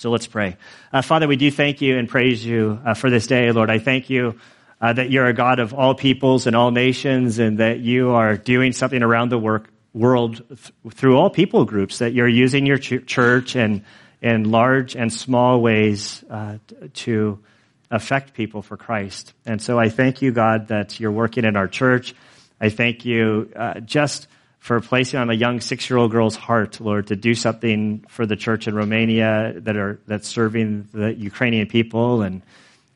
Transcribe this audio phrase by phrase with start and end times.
[0.00, 0.56] So let's pray.
[0.94, 3.68] Uh, Father, we do thank you and praise you uh, for this day, Lord.
[3.68, 4.40] I thank you
[4.80, 8.38] uh, that you're a God of all peoples and all nations and that you are
[8.38, 12.78] doing something around the work, world th- through all people groups, that you're using your
[12.78, 13.84] ch- church and
[14.22, 16.56] in large and small ways uh,
[16.94, 17.38] to
[17.90, 19.34] affect people for Christ.
[19.44, 22.14] And so I thank you, God, that you're working in our church.
[22.58, 24.28] I thank you uh, just
[24.60, 28.68] for placing on a young six-year-old girl's heart, Lord, to do something for the church
[28.68, 32.22] in Romania that are that's serving the Ukrainian people.
[32.22, 32.42] And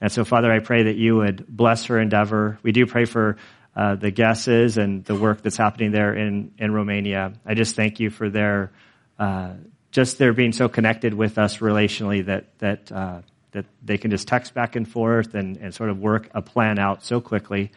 [0.01, 2.59] and so, Father, I pray that you would bless her endeavor.
[2.62, 3.39] We do pray for
[3.75, 7.33] uh, the guesses and the work that's happening there in in Romania.
[7.47, 8.70] I just thank you for their
[9.19, 9.55] uh,
[9.91, 13.23] just their being so connected with us relationally that that uh,
[13.53, 16.78] that they can just text back and forth and, and sort of work a plan
[16.78, 17.73] out so quickly.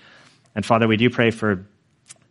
[0.55, 1.67] And Father, we do pray for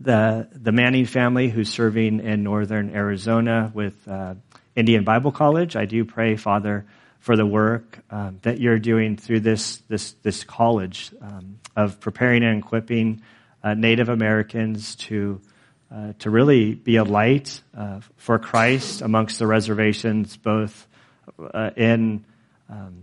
[0.00, 4.34] the, the Manning family who's serving in northern Arizona with uh,
[4.74, 5.76] Indian Bible College.
[5.76, 6.84] I do pray, Father,
[7.18, 12.44] for the work um, that you're doing through this, this, this college um, of preparing
[12.44, 13.22] and equipping
[13.64, 15.40] uh, Native Americans to,
[15.90, 20.86] uh, to really be a light uh, for Christ amongst the reservations, both
[21.52, 22.24] uh, in
[22.68, 23.02] um,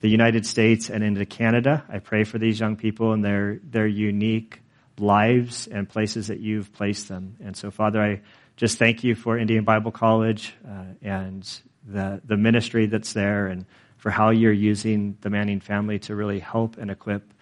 [0.00, 1.84] the United States and into Canada.
[1.88, 4.60] I pray for these young people and their, their unique
[4.98, 7.36] lives and places that you've placed them.
[7.42, 8.20] And so, Father, I
[8.56, 13.66] just thank you for Indian Bible College uh, and the, the ministry that's there and
[13.96, 17.32] for how you're using the Manning family to really help and equip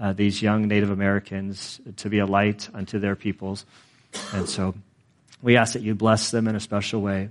[0.00, 3.64] uh, these young Native Americans to be a light unto their peoples.
[4.32, 4.74] And so
[5.42, 7.30] we ask that you bless them in a special way.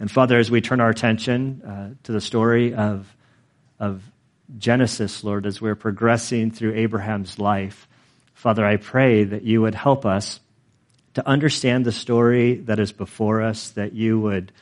[0.00, 3.14] And Father, as we turn our attention uh, to the story of,
[3.78, 4.02] of
[4.58, 7.88] Genesis, Lord, as we're progressing through Abraham's life,
[8.34, 10.40] Father, I pray that you would help us
[11.14, 14.52] to understand the story that is before us, that you would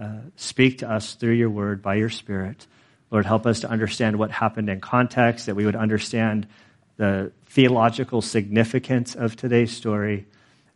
[0.00, 2.66] uh, speak to us through your word by your spirit.
[3.10, 6.46] Lord, help us to understand what happened in context, that we would understand
[6.96, 10.26] the theological significance of today's story.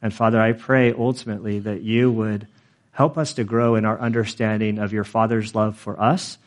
[0.00, 2.46] And Father, I pray ultimately that you would
[2.92, 6.38] help us to grow in our understanding of your Father's love for us,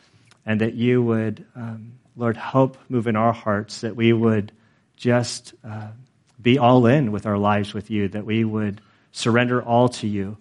[0.44, 4.52] and that you would, um, Lord, help move in our hearts, that we would
[4.96, 5.88] just uh,
[6.40, 8.80] be all in with our lives with you, that we would
[9.12, 10.36] surrender all to you,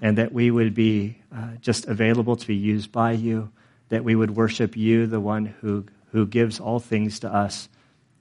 [0.00, 3.50] and that we would be uh, just available to be used by you,
[3.88, 7.68] that we would worship you, the one who, who gives all things to us.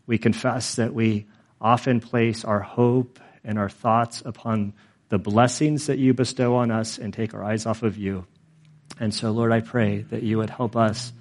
[0.06, 1.26] We confess that we
[1.60, 4.74] often place our hope and our thoughts upon
[5.10, 8.26] the blessings that you bestow on us and take our eyes off of you.
[9.00, 11.14] And so, Lord, I pray that you would help us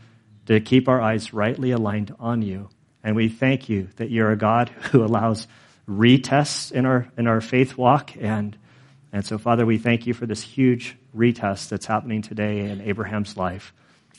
[0.46, 2.68] to keep our eyes rightly aligned on you.
[3.06, 5.46] And we thank you that you're a God who allows
[5.88, 8.16] retests in our, in our faith walk.
[8.20, 8.58] And,
[9.12, 13.36] and so, Father, we thank you for this huge retest that's happening today in Abraham's
[13.36, 13.72] life.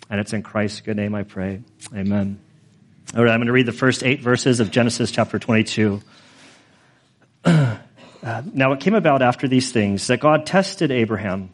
[0.10, 1.64] And it's in Christ's good name I pray.
[1.94, 2.40] Amen.
[3.14, 6.02] All right, I'm going to read the first eight verses of Genesis chapter 22.
[7.44, 7.78] uh,
[8.54, 11.54] now, it came about after these things that God tested Abraham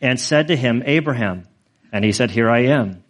[0.00, 1.48] and said to him, Abraham.
[1.90, 3.02] And he said, Here I am.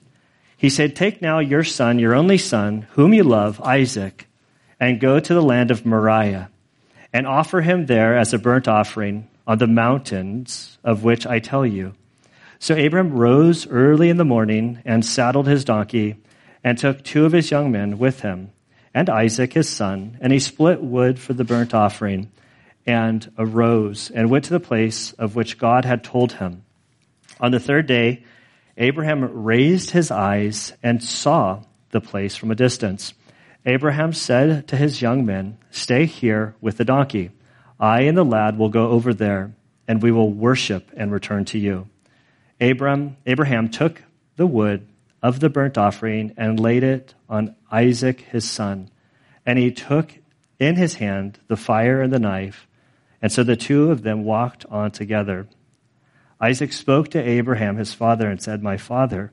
[0.56, 4.27] He said, Take now your son, your only son, whom you love, Isaac
[4.78, 6.50] and go to the land of Moriah
[7.12, 11.65] and offer him there as a burnt offering on the mountains of which I tell
[11.65, 11.94] you.
[12.59, 16.17] So Abram rose early in the morning and saddled his donkey
[16.65, 18.50] and took two of his young men with him
[18.93, 22.31] and Isaac his son, and he split wood for the burnt offering
[22.87, 26.65] and arose and went to the place of which God had told him.
[27.38, 28.25] On the third day,
[28.76, 33.14] Abraham raised his eyes and saw the place from a distance.
[33.64, 37.31] Abraham said to his young men, Stay here with the donkey.
[37.81, 39.54] I and the lad will go over there,
[39.88, 41.88] and we will worship and return to you.
[42.60, 44.03] Abram, Abraham took
[44.37, 44.87] the wood
[45.22, 48.91] of the burnt offering and laid it on Isaac his son.
[49.44, 50.14] And he took
[50.58, 52.69] in his hand the fire and the knife.
[53.20, 55.48] And so the two of them walked on together.
[56.41, 59.32] Isaac spoke to Abraham his father and said, My father.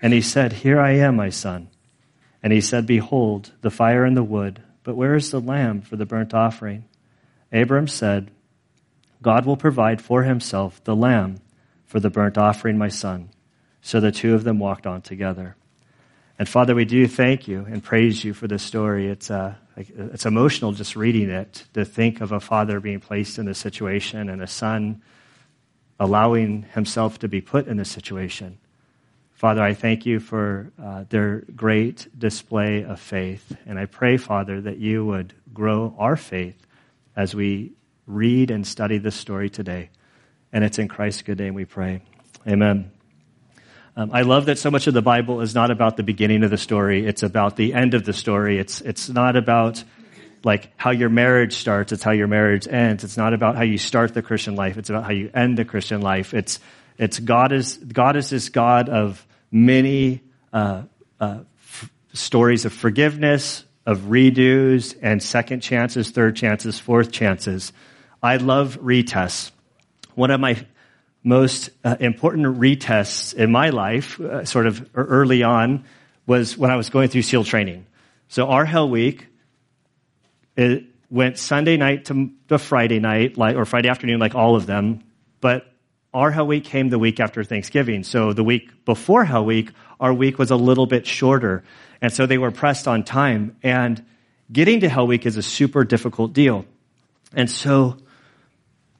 [0.00, 1.68] And he said, Here I am, my son.
[2.42, 5.96] And he said, Behold, the fire and the wood, but where is the lamb for
[5.96, 6.84] the burnt offering?
[7.52, 8.30] Abram said,
[9.22, 11.40] God will provide for himself the lamb
[11.86, 13.30] for the burnt offering, my son.
[13.80, 15.56] So the two of them walked on together.
[16.38, 19.08] And Father, we do thank you and praise you for this story.
[19.08, 23.46] It's, uh, it's emotional just reading it to think of a father being placed in
[23.46, 25.02] this situation and a son
[25.98, 28.58] allowing himself to be put in this situation.
[29.32, 33.54] Father, I thank you for uh, their great display of faith.
[33.66, 36.56] And I pray, Father, that you would grow our faith
[37.14, 37.72] as we
[38.06, 39.90] read and study this story today.
[40.52, 42.02] And it's in Christ's good name we pray.
[42.48, 42.90] Amen.
[43.94, 46.50] Um, I love that so much of the Bible is not about the beginning of
[46.50, 47.06] the story.
[47.06, 48.58] It's about the end of the story.
[48.58, 49.84] It's, it's not about
[50.46, 51.90] like how your marriage starts.
[51.90, 53.02] It's how your marriage ends.
[53.02, 54.78] It's not about how you start the Christian life.
[54.78, 56.32] It's about how you end the Christian life.
[56.34, 56.60] It's,
[56.96, 60.22] it's God is, God is this God of many,
[60.52, 60.84] uh,
[61.18, 67.72] uh, f- stories of forgiveness, of redos and second chances, third chances, fourth chances.
[68.22, 69.50] I love retests.
[70.14, 70.64] One of my
[71.24, 75.84] most uh, important retests in my life, uh, sort of early on,
[76.24, 77.84] was when I was going through SEAL training.
[78.28, 79.26] So our Hell Week,
[80.56, 84.66] it went Sunday night to, to Friday night, like, or Friday afternoon, like all of
[84.66, 85.02] them.
[85.40, 85.70] But
[86.12, 88.02] our Hell Week came the week after Thanksgiving.
[88.02, 89.70] So the week before Hell Week,
[90.00, 91.62] our week was a little bit shorter.
[92.00, 93.56] And so they were pressed on time.
[93.62, 94.04] And
[94.50, 96.64] getting to Hell Week is a super difficult deal.
[97.34, 97.98] And so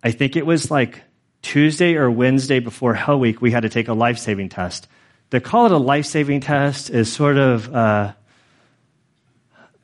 [0.02, 1.02] I think it was like
[1.42, 4.88] Tuesday or Wednesday before Hell Week, we had to take a life saving test.
[5.30, 8.12] To call it a life saving test is sort of, uh,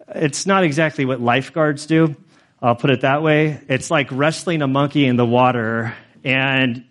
[0.08, 2.16] it's not exactly what lifeguards do.
[2.60, 3.60] I'll put it that way.
[3.68, 6.84] It's like wrestling a monkey in the water, and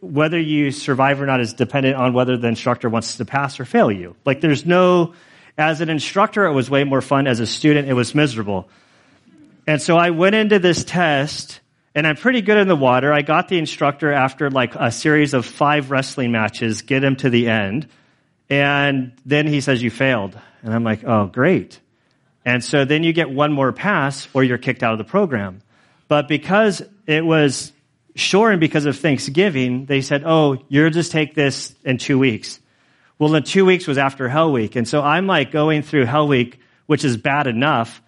[0.00, 3.64] whether you survive or not is dependent on whether the instructor wants to pass or
[3.64, 4.16] fail you.
[4.24, 5.14] Like, there's no,
[5.56, 7.26] as an instructor, it was way more fun.
[7.26, 8.68] As a student, it was miserable.
[9.66, 11.60] And so I went into this test
[11.94, 13.12] and I'm pretty good in the water.
[13.12, 17.30] I got the instructor after like a series of five wrestling matches, get him to
[17.30, 17.88] the end.
[18.48, 20.38] And then he says, you failed.
[20.62, 21.80] And I'm like, oh, great.
[22.44, 25.62] And so then you get one more pass or you're kicked out of the program.
[26.08, 27.72] But because it was
[28.14, 32.60] short and because of Thanksgiving, they said, oh, you'll just take this in two weeks.
[33.18, 34.76] Well, the two weeks was after Hell Week.
[34.76, 38.00] And so I'm like going through Hell Week, which is bad enough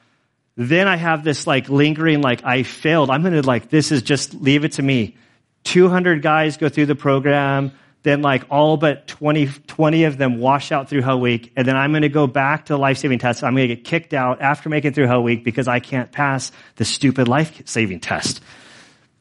[0.61, 3.09] then I have this like lingering, like I failed.
[3.09, 5.17] I'm going to like, this is just leave it to me.
[5.65, 7.73] 200 guys go through the program.
[8.03, 11.53] Then like all but 20, 20 of them wash out through Hell Week.
[11.57, 13.45] And then I'm going to go back to the life saving test.
[13.45, 16.51] I'm going to get kicked out after making through Hell Week because I can't pass
[16.77, 18.43] the stupid life saving test.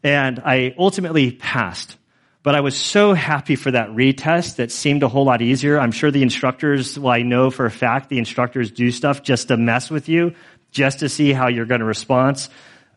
[0.03, 1.97] And I ultimately passed.
[2.41, 5.77] But I was so happy for that retest that seemed a whole lot easier.
[5.77, 9.49] I'm sure the instructors, well, I know for a fact the instructors do stuff just
[9.49, 10.33] to mess with you
[10.71, 12.47] just to see how you're going to respond,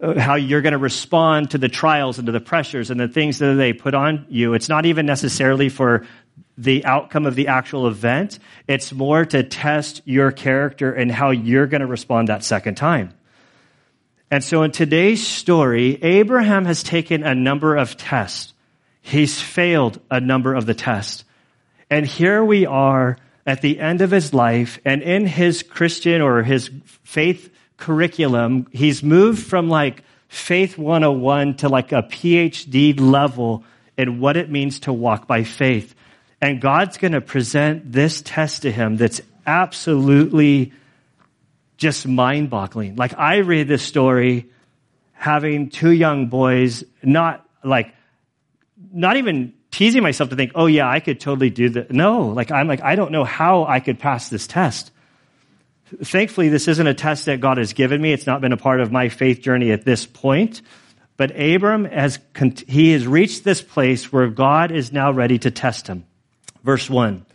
[0.03, 3.07] Uh, how you're going to respond to the trials and to the pressures and the
[3.07, 4.55] things that they put on you.
[4.55, 6.05] It's not even necessarily for
[6.59, 8.41] the outcome of the actual event.
[8.67, 13.15] It's more to test your character and how you're going to respond that second time.
[14.29, 18.55] And so in today's story, Abraham has taken a number of tests.
[19.03, 21.25] He's failed a number of the tests.
[21.89, 26.43] And here we are at the end of his life and in his Christian or
[26.43, 26.71] his
[27.05, 27.53] faith
[27.83, 33.65] curriculum, he's moved from like faith 101 to like a PhD level
[33.99, 35.93] in what it means to walk by faith.
[36.41, 40.73] And God's going to present this test to him that's absolutely
[41.77, 42.95] just mind boggling.
[42.95, 44.49] Like I read this story
[45.11, 47.93] having two young boys, not like,
[48.93, 51.91] not even teasing myself to think, oh yeah, I could totally do that.
[51.91, 54.92] No, like I'm like, I don't know how I could pass this test.
[56.03, 58.13] Thankfully, this isn't a test that God has given me.
[58.13, 60.63] It's not been a part of my faith journey at this point.
[61.17, 62.19] But Abram has,
[62.67, 66.05] he has reached this place where God is now ready to test him.
[66.65, 67.27] Verse 1.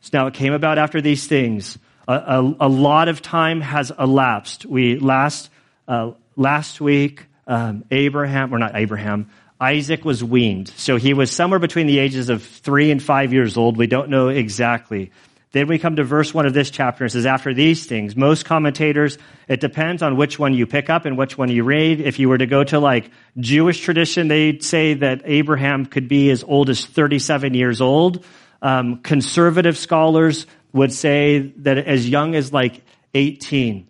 [0.00, 1.78] So now it came about after these things.
[2.08, 4.66] A, a, a lot of time has elapsed.
[4.66, 5.50] We last,
[5.86, 9.30] uh, last week, um, Abraham, or not Abraham,
[9.60, 10.68] Isaac was weaned.
[10.70, 13.76] So he was somewhere between the ages of three and five years old.
[13.76, 15.12] We don't know exactly.
[15.52, 17.04] Then we come to verse one of this chapter.
[17.04, 19.18] It says, after these things, most commentators,
[19.48, 22.00] it depends on which one you pick up and which one you read.
[22.00, 26.30] If you were to go to like Jewish tradition, they'd say that Abraham could be
[26.30, 28.24] as old as 37 years old.
[28.62, 32.82] Um, conservative scholars would say that as young as like
[33.12, 33.88] 18.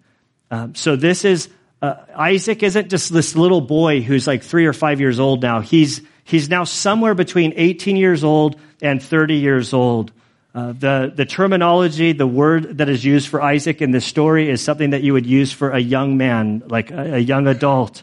[0.50, 1.48] Um, so this is,
[1.80, 5.60] uh, Isaac isn't just this little boy who's like three or five years old now.
[5.60, 10.10] He's, he's now somewhere between 18 years old and 30 years old.
[10.54, 14.62] Uh, the, the terminology, the word that is used for Isaac in this story is
[14.62, 18.02] something that you would use for a young man, like a, a young adult.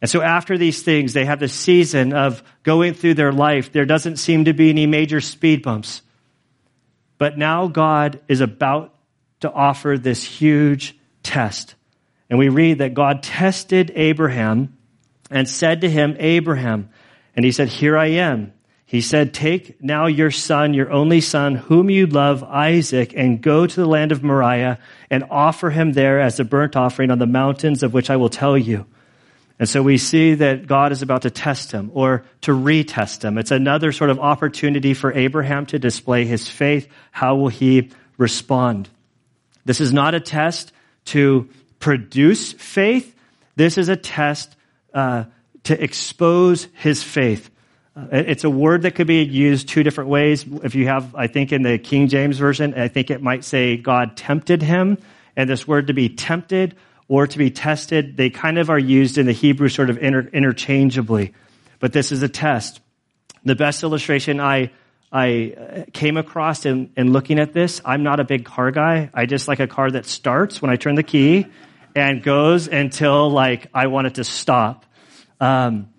[0.00, 3.72] And so after these things, they have the season of going through their life.
[3.72, 6.02] There doesn't seem to be any major speed bumps.
[7.16, 8.92] But now God is about
[9.40, 11.74] to offer this huge test.
[12.28, 14.76] And we read that God tested Abraham
[15.30, 16.90] and said to him, Abraham,
[17.36, 18.52] and he said, Here I am.
[18.86, 23.66] He said, Take now your son, your only son, whom you love, Isaac, and go
[23.66, 24.78] to the land of Moriah
[25.10, 28.28] and offer him there as a burnt offering on the mountains of which I will
[28.28, 28.86] tell you.
[29.58, 33.38] And so we see that God is about to test him or to retest him.
[33.38, 36.88] It's another sort of opportunity for Abraham to display his faith.
[37.12, 38.88] How will he respond?
[39.64, 40.72] This is not a test
[41.06, 41.48] to
[41.78, 43.14] produce faith.
[43.56, 44.54] This is a test
[44.92, 45.24] uh,
[45.64, 47.50] to expose his faith.
[47.96, 50.44] Uh, it's a word that could be used two different ways.
[50.62, 53.76] If you have, I think in the King James Version, I think it might say
[53.76, 54.98] God tempted him.
[55.36, 56.76] And this word to be tempted
[57.08, 60.28] or to be tested, they kind of are used in the Hebrew sort of inter-
[60.32, 61.34] interchangeably.
[61.78, 62.80] But this is a test.
[63.44, 64.70] The best illustration I,
[65.12, 69.10] I uh, came across in, in looking at this, I'm not a big car guy.
[69.12, 71.46] I just like a car that starts when I turn the key
[71.94, 74.86] and goes until like I want it to stop.
[75.40, 75.90] Um,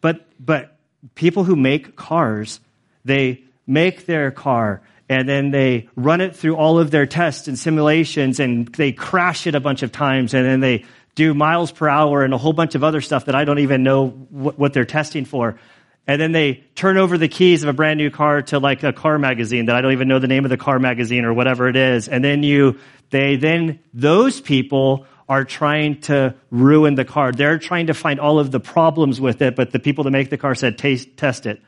[0.00, 0.73] but, but
[1.14, 2.60] people who make cars,
[3.04, 7.58] they make their car and then they run it through all of their tests and
[7.58, 10.84] simulations and they crash it a bunch of times and then they
[11.14, 13.82] do miles per hour and a whole bunch of other stuff that I don't even
[13.82, 15.58] know what, what they're testing for.
[16.06, 18.92] And then they turn over the keys of a brand new car to like a
[18.92, 21.68] car magazine that I don't even know the name of the car magazine or whatever
[21.68, 22.08] it is.
[22.08, 22.78] And then you,
[23.10, 27.32] they, then those people are trying to ruin the car.
[27.32, 30.30] They're trying to find all of the problems with it, but the people that make
[30.30, 31.62] the car said, test it.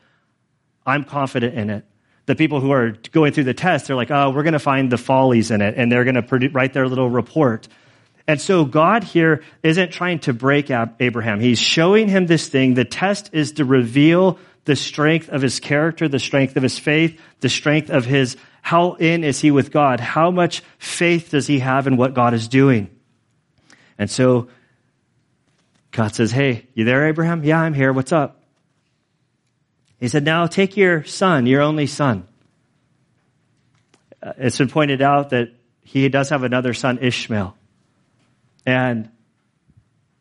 [0.85, 1.85] I'm confident in it
[2.27, 4.91] the people who are going through the test, they're like, oh, we're going to find
[4.91, 7.67] the follies in it, and they're going to write their little report.
[8.27, 11.39] And so God here isn't trying to break Abraham.
[11.39, 12.73] He's showing him this thing.
[12.73, 17.17] The test is to reveal the strength of his character, the strength of his faith,
[17.39, 20.01] the strength of his, how in is he with God?
[20.01, 22.89] How much faith does he have in what God is doing?
[23.97, 24.49] And so
[25.91, 27.43] God says, Hey, you there, Abraham?
[27.43, 27.91] Yeah, I'm here.
[27.91, 28.43] What's up?
[29.99, 32.27] He said, Now take your son, your only son.
[34.21, 35.49] Uh, it's been pointed out that
[35.83, 37.55] he does have another son, Ishmael.
[38.65, 39.09] And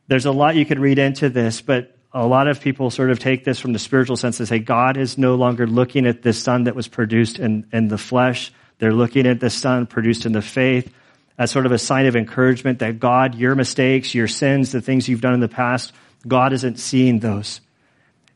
[0.06, 3.18] there's a lot you could read into this, but a lot of people sort of
[3.18, 6.42] take this from the spiritual sense and say God is no longer looking at this
[6.42, 8.52] son that was produced in, in the flesh.
[8.78, 10.92] They're looking at the son produced in the faith
[11.38, 15.08] as sort of a sign of encouragement that God, your mistakes, your sins, the things
[15.08, 15.92] you've done in the past,
[16.26, 17.60] God isn't seeing those.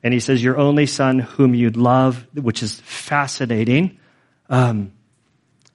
[0.02, 3.98] And he says, Your only son whom you'd love, which is fascinating.
[4.48, 4.92] Um,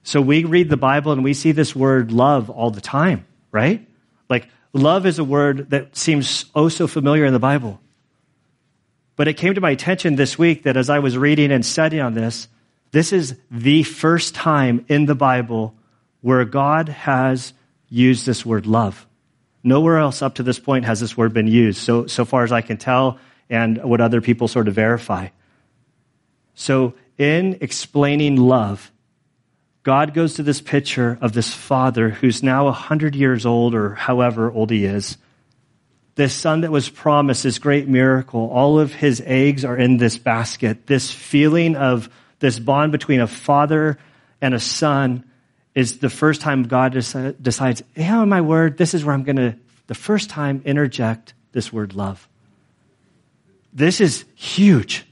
[0.02, 3.86] so we read the Bible and we see this word love all the time, right?
[4.28, 7.80] Like, love is a word that seems oh so familiar in the Bible.
[9.16, 12.02] But it came to my attention this week that as I was reading and studying
[12.02, 12.48] on this,
[12.92, 15.74] this is the first time in the Bible
[16.26, 17.52] where God has
[17.88, 19.06] used this word love.
[19.62, 21.78] Nowhere else up to this point has this word been used.
[21.78, 25.28] So, so far as I can tell, and what other people sort of verify.
[26.56, 28.90] So, in explaining love,
[29.84, 34.50] God goes to this picture of this father who's now 100 years old or however
[34.50, 35.18] old he is.
[36.16, 40.18] This son that was promised, this great miracle, all of his eggs are in this
[40.18, 40.88] basket.
[40.88, 43.96] This feeling of this bond between a father
[44.40, 45.22] and a son
[45.76, 49.54] is the first time God decides, yeah, my word, this is where I'm going to,
[49.88, 52.26] the first time, interject this word love.
[53.74, 55.04] This is huge.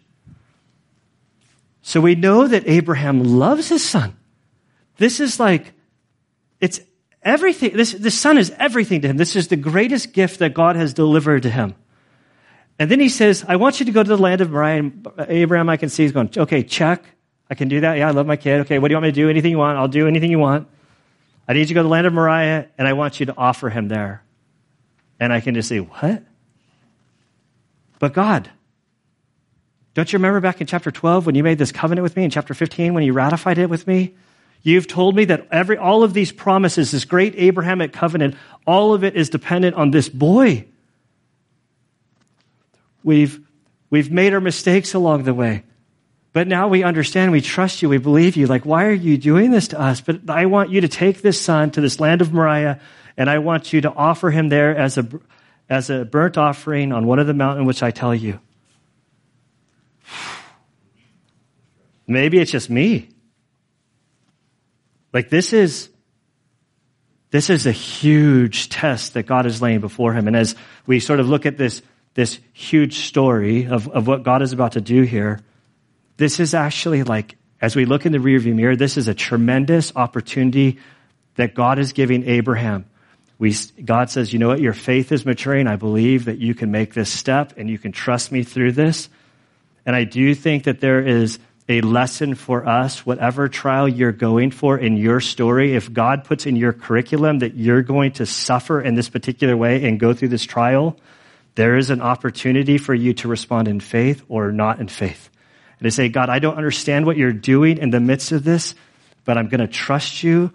[1.83, 4.17] So we know that Abraham loves his son.
[4.97, 5.75] This is like,
[6.61, 6.81] it's
[7.23, 7.77] everything.
[7.77, 9.19] This, this son is everything to him.
[9.19, 11.75] This is the greatest gift that God has delivered to him.
[12.79, 14.91] And then he says, I want you to go to the land of Moriah.
[15.29, 17.05] Abraham, I can see, he's going, okay, check.
[17.55, 17.99] I can do that.
[17.99, 18.63] Yeah, I love my kid.
[18.63, 19.31] Okay, what do you want me to do?
[19.31, 19.79] Anything you want.
[19.79, 20.67] I'll do anything you want.
[21.47, 23.37] I need you to go to the land of Moriah, and I want you to
[23.37, 24.25] offer him there.
[25.21, 26.25] And I can just say, what?
[28.01, 28.51] But God,
[29.95, 32.31] don't you remember back in chapter 12 when you made this covenant with me, in
[32.31, 34.17] chapter 15 when you ratified it with me?
[34.65, 38.35] You've told me that every, all of these promises, this great Abrahamic covenant,
[38.67, 40.65] all of it is dependent on this boy.
[43.05, 43.39] We've,
[43.91, 45.63] we've made our mistakes along the way.
[46.35, 48.49] But now we understand, we trust you, we believe you.
[48.49, 50.01] Like, why are you doing this to us?
[50.01, 52.81] But I want you to take this son to this land of Moriah,
[53.17, 55.09] and I want you to offer him there as a,
[55.71, 58.41] as a burnt offering on one of the mountains which I tell you.
[62.09, 63.11] Maybe it's just me.
[65.13, 65.89] Like this is,
[67.31, 70.27] this is a huge test that God is laying before him.
[70.27, 71.81] And as we sort of look at this,
[72.15, 75.39] this huge story of, of what God is about to do here,
[76.17, 79.93] this is actually like, as we look in the rearview mirror, this is a tremendous
[79.97, 80.79] opportunity
[81.37, 82.87] that God is giving Abraham
[83.39, 83.55] we,
[83.85, 84.61] God says, you know what?
[84.61, 85.67] Your faith is maturing.
[85.67, 89.09] I believe that you can make this step and you can trust me through this.
[89.85, 94.51] And I do think that there is a lesson for us, whatever trial you're going
[94.51, 95.75] for in your story.
[95.75, 99.85] If God puts in your curriculum that you're going to suffer in this particular way
[99.85, 100.97] and go through this trial,
[101.55, 105.31] there is an opportunity for you to respond in faith or not in faith.
[105.79, 108.75] And to say, God, I don't understand what you're doing in the midst of this,
[109.25, 110.53] but I'm going to trust you.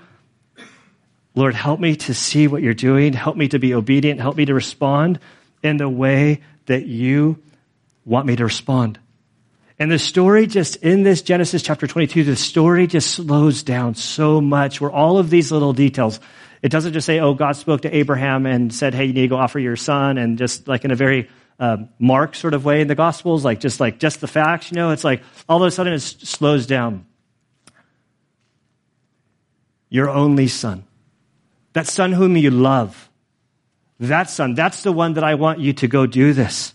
[1.35, 3.13] Lord, help me to see what you're doing.
[3.13, 4.19] Help me to be obedient.
[4.19, 5.19] Help me to respond
[5.63, 7.41] in the way that you
[8.05, 8.99] want me to respond.
[9.77, 14.41] And the story just in this Genesis chapter 22, the story just slows down so
[14.41, 16.19] much where all of these little details,
[16.61, 19.27] it doesn't just say, oh, God spoke to Abraham and said, hey, you need to
[19.29, 22.81] go offer your son, and just like in a very uh, Mark sort of way
[22.81, 25.67] in the Gospels, like just like just the facts, you know, it's like all of
[25.67, 27.05] a sudden it slows down.
[29.89, 30.85] Your only son,
[31.73, 33.09] that son whom you love,
[33.99, 36.73] that son, that's the one that I want you to go do this.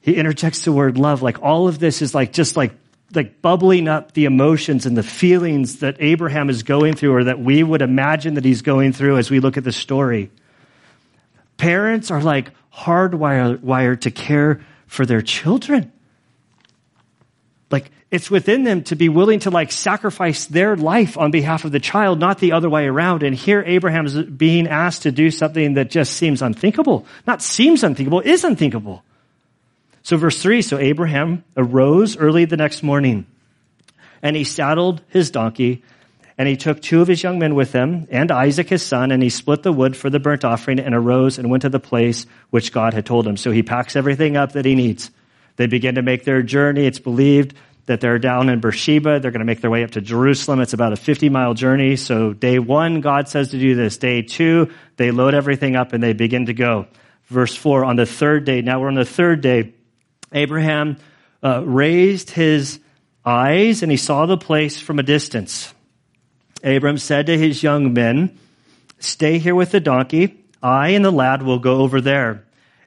[0.00, 1.22] He interjects the word love.
[1.22, 2.72] Like all of this is like just like
[3.14, 7.40] like bubbling up the emotions and the feelings that Abraham is going through or that
[7.40, 10.30] we would imagine that he's going through as we look at the story.
[11.56, 15.92] Parents are like hardwired to care for their children.
[17.70, 21.72] Like it's within them to be willing to like sacrifice their life on behalf of
[21.72, 23.22] the child, not the other way around.
[23.22, 27.06] And here Abraham is being asked to do something that just seems unthinkable.
[27.26, 29.02] Not seems unthinkable, is unthinkable.
[30.02, 33.26] So verse three, so Abraham arose early the next morning
[34.22, 35.82] and he saddled his donkey
[36.38, 39.22] and he took two of his young men with him and Isaac his son, and
[39.22, 42.26] he split the wood for the burnt offering and arose and went to the place
[42.50, 43.36] which God had told him.
[43.36, 45.10] So he packs everything up that he needs.
[45.56, 46.86] They begin to make their journey.
[46.86, 47.54] It's believed
[47.86, 49.20] that they're down in Beersheba.
[49.20, 50.60] They're going to make their way up to Jerusalem.
[50.60, 51.96] It's about a 50 mile journey.
[51.96, 53.96] So day one, God says to do this.
[53.96, 56.86] Day two, they load everything up and they begin to go.
[57.26, 59.72] Verse four, on the third day, now we're on the third day,
[60.32, 60.98] Abraham
[61.42, 62.78] uh, raised his
[63.24, 65.72] eyes and he saw the place from a distance.
[66.62, 68.38] Abram said to his young men,
[68.98, 70.42] Stay here with the donkey.
[70.62, 72.44] I and the lad will go over there,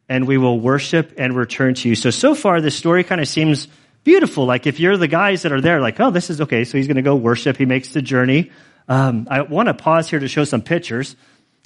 [0.07, 1.95] and we will worship and return to you.
[1.95, 3.67] So, so far, this story kind of seems
[4.03, 4.45] beautiful.
[4.45, 6.63] Like, if you're the guys that are there, like, oh, this is okay.
[6.63, 7.57] So, he's going to go worship.
[7.57, 8.51] He makes the journey.
[8.87, 11.15] Um, I want to pause here to show some pictures.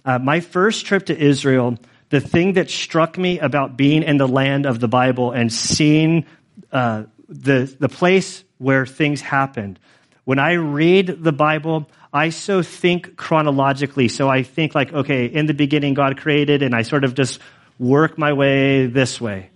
[0.04, 1.78] Uh, my first trip to Israel,
[2.10, 6.26] the thing that struck me about being in the land of the Bible and seeing
[6.72, 9.80] uh, the, the place where things happened
[10.26, 14.08] when I read the Bible, I so think chronologically.
[14.08, 17.40] So I think like, okay, in the beginning God created and I sort of just
[17.80, 19.50] work my way this way.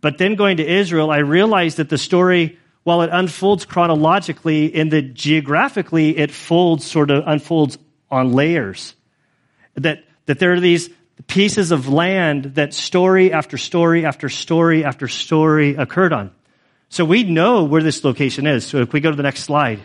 [0.00, 4.88] But then going to Israel, I realized that the story, while it unfolds chronologically, in
[4.88, 7.78] the geographically, it folds sort of unfolds
[8.10, 8.94] on layers.
[9.76, 10.90] That, that there are these
[11.28, 16.32] pieces of land that story after story after story after story occurred on.
[16.92, 18.66] So we know where this location is.
[18.66, 19.80] So if we go to the next slide.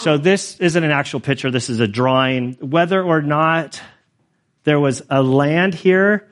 [0.00, 1.50] So this isn't an actual picture.
[1.50, 2.58] This is a drawing.
[2.60, 3.80] Whether or not
[4.64, 6.28] there was a land here,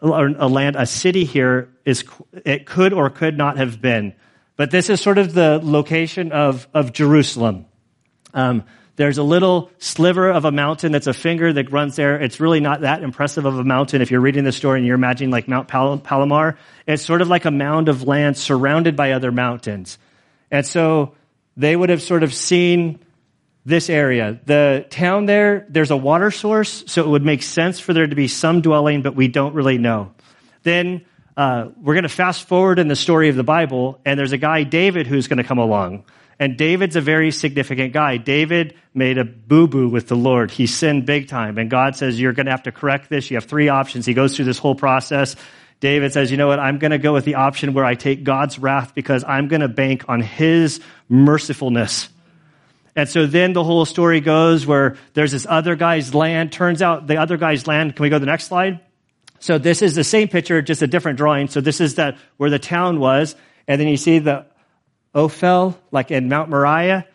[0.00, 2.04] or a land, a city here is,
[2.44, 4.14] it could or could not have been.
[4.54, 7.66] But this is sort of the location of, of Jerusalem.
[8.32, 8.62] Um,
[8.96, 12.20] there's a little sliver of a mountain that's a finger that runs there.
[12.20, 14.02] It's really not that impressive of a mountain.
[14.02, 17.28] If you're reading the story and you're imagining like Mount Pal- Palomar, it's sort of
[17.28, 19.98] like a mound of land surrounded by other mountains.
[20.50, 21.14] And so
[21.56, 23.00] they would have sort of seen
[23.66, 24.40] this area.
[24.46, 28.16] The town there, there's a water source, so it would make sense for there to
[28.16, 30.12] be some dwelling, but we don't really know.
[30.62, 31.04] Then
[31.36, 34.38] uh, we're going to fast forward in the story of the Bible, and there's a
[34.38, 36.04] guy, David, who's going to come along.
[36.38, 38.18] And David's a very significant guy.
[38.18, 40.50] David made a boo boo with the Lord.
[40.50, 41.56] He sinned big time.
[41.56, 43.30] And God says, You're going to have to correct this.
[43.30, 44.04] You have three options.
[44.04, 45.36] He goes through this whole process.
[45.80, 46.58] David says, You know what?
[46.58, 49.62] I'm going to go with the option where I take God's wrath because I'm going
[49.62, 52.08] to bank on his mercifulness.
[52.94, 56.52] And so then the whole story goes where there's this other guy's land.
[56.52, 58.80] Turns out the other guy's land, can we go to the next slide?
[59.38, 61.48] So this is the same picture, just a different drawing.
[61.48, 63.36] So this is that where the town was.
[63.68, 64.46] And then you see the
[65.16, 67.06] Ophel, like in Mount Moriah.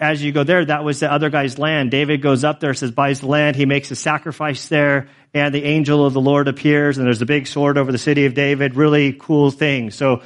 [0.00, 1.92] As you go there, that was the other guy's land.
[1.92, 3.54] David goes up there, says, buys the land.
[3.54, 7.26] He makes a sacrifice there, and the angel of the Lord appears, and there's a
[7.26, 8.74] big sword over the city of David.
[8.74, 9.92] Really cool thing.
[9.92, 10.22] So,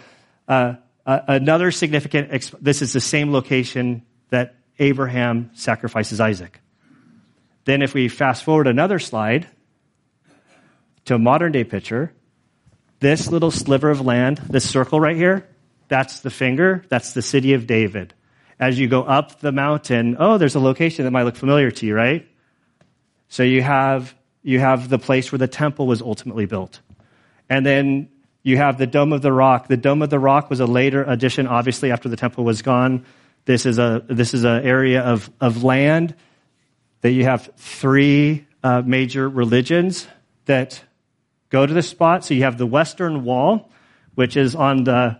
[0.48, 6.58] uh, uh, another significant, exp- this is the same location that Abraham sacrifices Isaac.
[7.66, 9.46] Then, if we fast forward another slide
[11.04, 12.14] to a modern day picture,
[13.00, 15.46] this little sliver of land, this circle right here,
[15.90, 16.84] that's the finger.
[16.88, 18.14] That's the city of David.
[18.58, 21.86] As you go up the mountain, oh, there's a location that might look familiar to
[21.86, 22.28] you, right?
[23.28, 26.80] So you have, you have the place where the temple was ultimately built.
[27.48, 28.08] And then
[28.44, 29.66] you have the Dome of the Rock.
[29.66, 33.04] The Dome of the Rock was a later addition, obviously, after the temple was gone.
[33.44, 36.14] This is a, this is an area of, of land
[37.00, 40.06] that you have three uh, major religions
[40.44, 40.80] that
[41.48, 42.24] go to the spot.
[42.24, 43.72] So you have the western wall,
[44.14, 45.18] which is on the,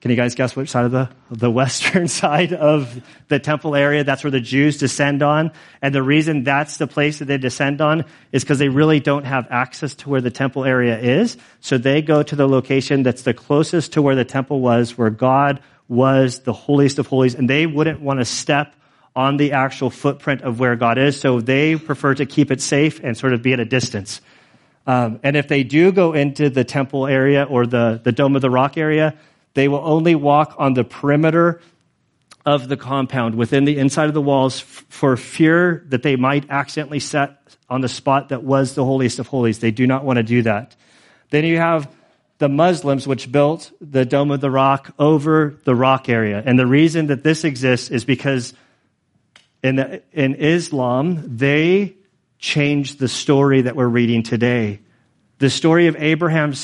[0.00, 4.04] can you guys guess which side of the, the western side of the temple area?
[4.04, 5.50] That's where the Jews descend on.
[5.82, 9.24] And the reason that's the place that they descend on is because they really don't
[9.24, 11.36] have access to where the temple area is.
[11.60, 15.10] So they go to the location that's the closest to where the temple was, where
[15.10, 18.74] God was the holiest of holies, and they wouldn't want to step
[19.16, 21.18] on the actual footprint of where God is.
[21.18, 24.20] So they prefer to keep it safe and sort of be at a distance.
[24.86, 28.42] Um, and if they do go into the temple area or the, the Dome of
[28.42, 29.18] the Rock area,
[29.58, 31.60] they will only walk on the perimeter
[32.46, 37.00] of the compound within the inside of the walls for fear that they might accidentally
[37.00, 39.58] set on the spot that was the holiest of holies.
[39.58, 40.76] They do not want to do that.
[41.30, 41.92] Then you have
[42.38, 46.40] the Muslims, which built the Dome of the Rock over the rock area.
[46.44, 48.54] And the reason that this exists is because
[49.62, 51.96] in, the, in Islam, they
[52.38, 54.78] changed the story that we're reading today.
[55.38, 56.54] The story of Abraham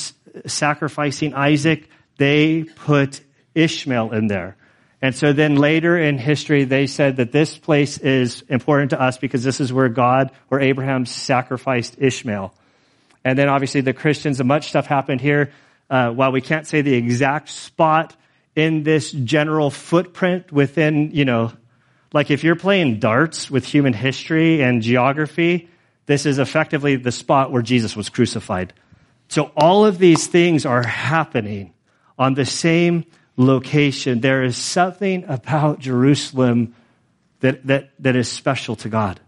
[0.46, 3.20] sacrificing Isaac, they put
[3.54, 4.56] Ishmael in there.
[5.04, 9.18] And so then later in history, they said that this place is important to us
[9.18, 12.54] because this is where God or Abraham sacrificed Ishmael.
[13.22, 15.52] And then obviously the Christians, and much stuff happened here.
[15.90, 18.16] Uh, while we can't say the exact spot
[18.56, 21.52] in this general footprint within, you know,
[22.14, 25.68] like if you're playing darts with human history and geography,
[26.06, 28.72] this is effectively the spot where Jesus was crucified.
[29.28, 31.73] So all of these things are happening
[32.18, 33.04] on the same
[33.36, 34.20] location.
[34.20, 36.74] There is something about Jerusalem
[37.40, 39.20] that, that, that is special to God.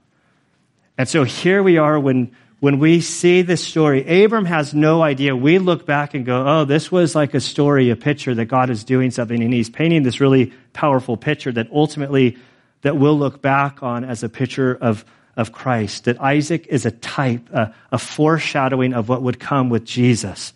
[0.99, 5.37] And so here we are when when we see this story, Abram has no idea.
[5.37, 8.71] We look back and go, oh, this was like a story, a picture that God
[8.71, 12.39] is doing something, and he's painting this really powerful picture that ultimately
[12.81, 15.05] that we'll look back on as a picture of,
[15.37, 16.05] of Christ.
[16.05, 20.55] That Isaac is a type, a, a foreshadowing of what would come with Jesus.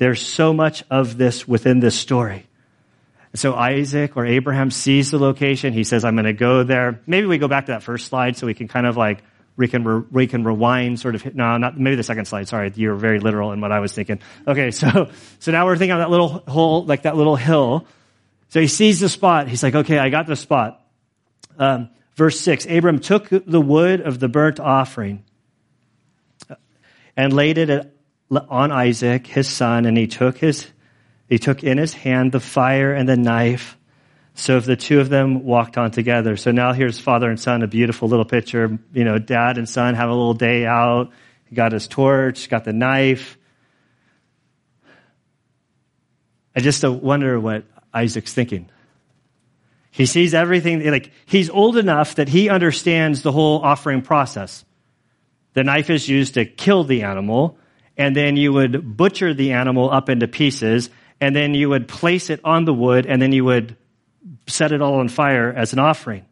[0.00, 2.46] There's so much of this within this story.
[3.34, 5.74] So Isaac or Abraham sees the location.
[5.74, 7.02] He says, I'm going to go there.
[7.06, 9.22] Maybe we go back to that first slide so we can kind of like
[9.58, 12.72] we can, re, we can rewind sort of, no, not, maybe the second slide, sorry,
[12.76, 14.20] you're very literal in what I was thinking.
[14.48, 17.86] Okay, so, so now we're thinking of that little hole, like that little hill.
[18.48, 19.48] So he sees the spot.
[19.48, 20.82] He's like, okay, I got the spot.
[21.58, 25.24] Um, verse 6 Abram took the wood of the burnt offering
[27.18, 27.94] and laid it
[28.30, 30.68] on Isaac, his son, and he took his,
[31.28, 33.76] he took in his hand the fire and the knife.
[34.34, 36.36] So if the two of them walked on together.
[36.36, 38.78] So now here's father and son, a beautiful little picture.
[38.92, 41.10] You know, dad and son have a little day out.
[41.46, 43.36] He got his torch, got the knife.
[46.54, 48.68] I just wonder what Isaac's thinking.
[49.90, 54.64] He sees everything, like, he's old enough that he understands the whole offering process.
[55.54, 57.58] The knife is used to kill the animal,
[58.00, 60.88] and then you would butcher the animal up into pieces,
[61.20, 63.76] and then you would place it on the wood, and then you would
[64.46, 66.24] set it all on fire as an offering.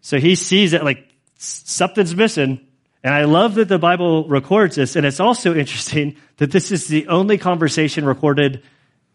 [0.00, 2.66] So he sees it like something's missing.
[3.04, 4.96] And I love that the Bible records this.
[4.96, 8.64] And it's also interesting that this is the only conversation recorded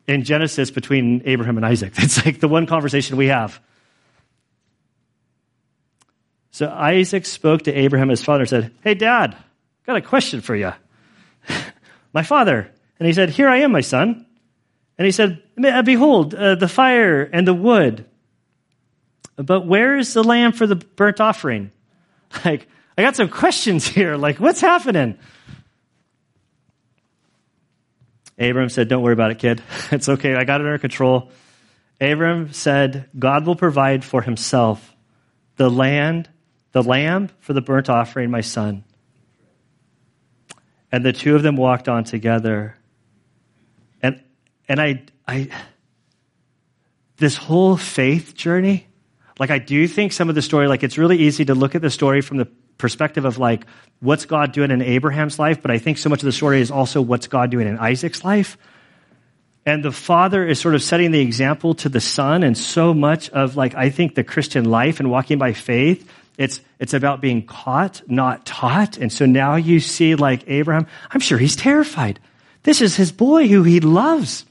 [0.08, 1.94] in Genesis between Abraham and Isaac.
[1.98, 3.60] It's like the one conversation we have.
[6.52, 9.36] So Isaac spoke to Abraham, his father, and said, Hey, dad,
[9.92, 10.74] got a question for you.
[12.14, 12.72] my father.
[13.00, 14.26] And he said, Here I am, my son.
[14.98, 15.42] And he said,
[15.84, 18.06] Behold, uh, the fire and the wood.
[19.36, 21.72] But where is the lamb for the burnt offering?
[22.46, 24.16] Like, I got some questions here.
[24.16, 25.18] Like, what's happening?
[28.40, 29.62] Abram said, Don't worry about it, kid.
[29.92, 30.36] It's okay.
[30.36, 31.30] I got it under control.
[32.00, 34.96] Abram said, God will provide for himself
[35.58, 36.30] the land,
[36.72, 38.86] the lamb for the burnt offering, my son.
[40.92, 42.76] And the two of them walked on together.
[44.02, 44.22] And,
[44.68, 45.50] and I, I,
[47.18, 48.88] this whole faith journey,
[49.40, 51.82] like I do think some of the story, like it's really easy to look at
[51.82, 53.66] the story from the perspective of like,
[54.00, 55.62] what's God doing in Abraham's life?
[55.62, 58.24] But I think so much of the story is also what's God doing in Isaac's
[58.26, 58.58] life.
[59.66, 62.44] And the father is sort of setting the example to the son.
[62.44, 66.62] And so much of like, I think the Christian life and walking by faith, it's,
[66.80, 68.98] it's about being caught, not taught.
[68.98, 72.20] And so now you see like Abraham, I'm sure he's terrified.
[72.64, 74.46] This is his boy who he loves.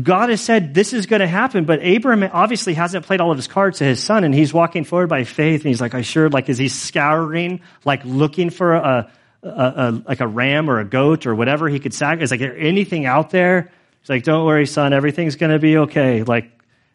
[0.00, 3.38] God has said this is going to happen, but Abraham obviously hasn't played all of
[3.38, 6.02] his cards to his son, and he's walking forward by faith, and he's like, I
[6.02, 9.10] sure, like, is he scouring, like, looking for a,
[9.42, 12.26] a, a like a ram or a goat or whatever he could sacrifice?
[12.26, 13.72] Is like, there anything out there?
[14.00, 16.22] He's like, don't worry, son, everything's going to be okay.
[16.22, 16.50] Like,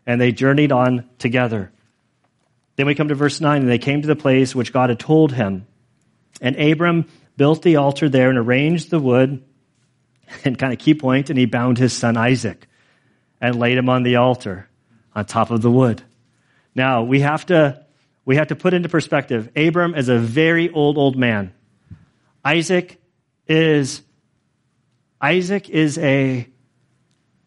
[0.06, 1.72] and they journeyed on together.
[2.76, 5.00] Then we come to verse 9, and they came to the place which God had
[5.00, 5.68] told him.
[6.42, 7.06] And Abram
[7.38, 9.44] built the altar there and arranged the wood
[10.44, 12.68] and kind of key point, and he bound his son Isaac
[13.40, 14.70] and laid him on the altar
[15.16, 16.02] on top of the wood.
[16.74, 17.84] Now, we have to,
[18.26, 21.54] we have to put into perspective, Abram is a very old, old man.
[22.44, 23.00] Isaac
[23.48, 24.02] is,
[25.22, 26.48] Isaac is a,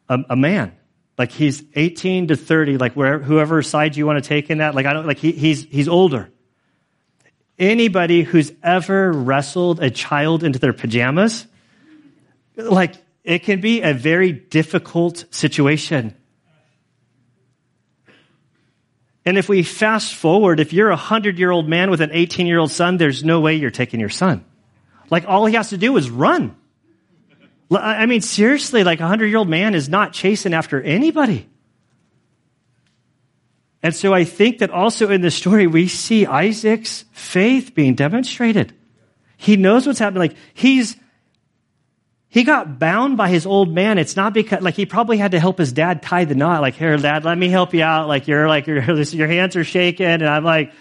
[0.08, 0.72] a, a man.
[1.18, 4.74] Like he's 18 to 30, like where, whoever side you want to take in that,
[4.74, 6.31] like I don't, like he, he's, he's older.
[7.59, 11.46] Anybody who's ever wrestled a child into their pajamas,
[12.57, 16.14] like it can be a very difficult situation.
[19.24, 22.46] And if we fast forward, if you're a hundred year old man with an 18
[22.46, 24.44] year old son, there's no way you're taking your son.
[25.11, 26.55] Like all he has to do is run.
[27.70, 31.48] I mean, seriously, like a hundred year old man is not chasing after anybody.
[33.83, 38.74] And so I think that also in this story, we see Isaac's faith being demonstrated.
[39.37, 40.20] He knows what's happening.
[40.29, 40.96] Like he's,
[42.29, 43.98] he got bound by his old man.
[43.98, 46.61] It's not because, like, he probably had to help his dad tie the knot.
[46.61, 48.09] Like, here, dad, let me help you out.
[48.09, 50.07] Like, you're like, your hands are shaking.
[50.07, 50.72] And I'm like,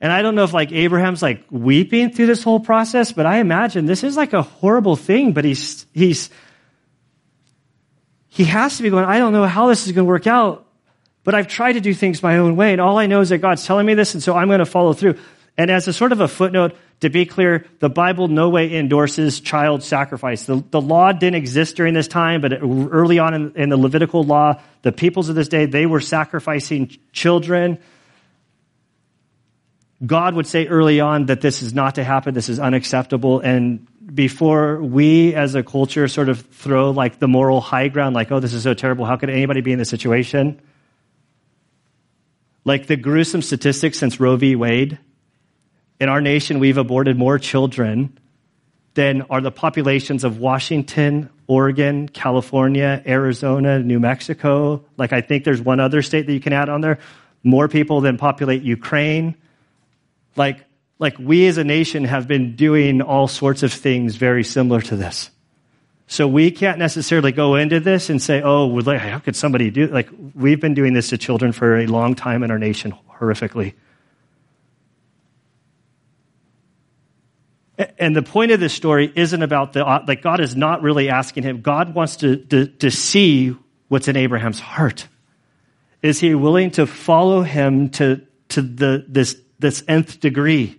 [0.00, 3.38] and I don't know if like Abraham's like weeping through this whole process, but I
[3.38, 6.30] imagine this is like a horrible thing, but he's, he's,
[8.28, 10.66] he has to be going, I don't know how this is going to work out,
[11.24, 12.72] but I've tried to do things my own way.
[12.72, 14.12] And all I know is that God's telling me this.
[14.12, 15.18] And so I'm going to follow through.
[15.56, 19.40] And as a sort of a footnote, to be clear, the Bible no way endorses
[19.40, 20.44] child sacrifice.
[20.44, 24.22] The, the law didn't exist during this time, but early on in, in the Levitical
[24.22, 27.78] law, the peoples of this day, they were sacrificing children
[30.04, 33.86] God would say early on that this is not to happen, this is unacceptable, and
[34.14, 38.40] before we as a culture sort of throw like the moral high ground, like, oh,
[38.40, 40.60] this is so terrible, how could anybody be in this situation?
[42.64, 44.54] Like the gruesome statistics since Roe v.
[44.54, 44.98] Wade,
[45.98, 48.18] in our nation, we've aborted more children
[48.94, 54.84] than are the populations of Washington, Oregon, California, Arizona, New Mexico.
[54.96, 56.98] Like, I think there's one other state that you can add on there.
[57.42, 59.36] More people than populate Ukraine,
[60.36, 60.64] like,
[60.98, 64.96] like we as a nation have been doing all sorts of things very similar to
[64.96, 65.30] this.
[66.08, 70.08] So we can't necessarily go into this and say, oh, how could somebody do Like,
[70.34, 73.74] we've been doing this to children for a long time in our nation, horrifically.
[77.98, 81.10] And the point of this story isn't about the, uh, like, God is not really
[81.10, 81.60] asking him.
[81.60, 83.54] God wants to, to, to see
[83.88, 85.08] what's in Abraham's heart.
[86.02, 90.78] Is he willing to follow him to, to the, this this nth degree.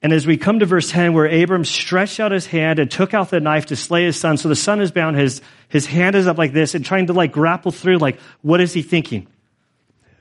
[0.00, 3.14] And as we come to verse 10, where Abram stretched out his hand and took
[3.14, 4.36] out the knife to slay his son.
[4.36, 7.12] So the son is bound, his, his hand is up like this and trying to
[7.12, 9.26] like grapple through, like, what is he thinking?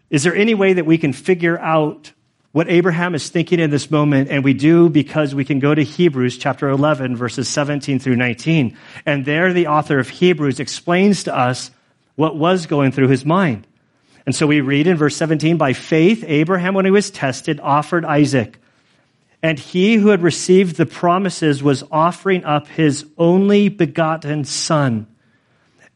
[0.09, 2.11] Is there any way that we can figure out
[2.53, 4.29] what Abraham is thinking in this moment?
[4.29, 8.75] And we do because we can go to Hebrews chapter 11, verses 17 through 19.
[9.05, 11.69] And there the author of Hebrews explains to us
[12.17, 13.65] what was going through his mind.
[14.25, 18.03] And so we read in verse 17, by faith, Abraham, when he was tested, offered
[18.03, 18.59] Isaac.
[19.41, 25.07] And he who had received the promises was offering up his only begotten son.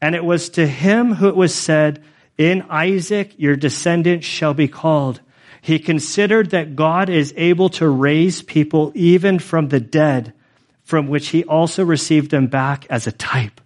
[0.00, 2.02] And it was to him who it was said,
[2.38, 5.20] in Isaac your descendant shall be called.
[5.60, 10.32] He considered that God is able to raise people even from the dead,
[10.84, 13.60] from which he also received them back as a type.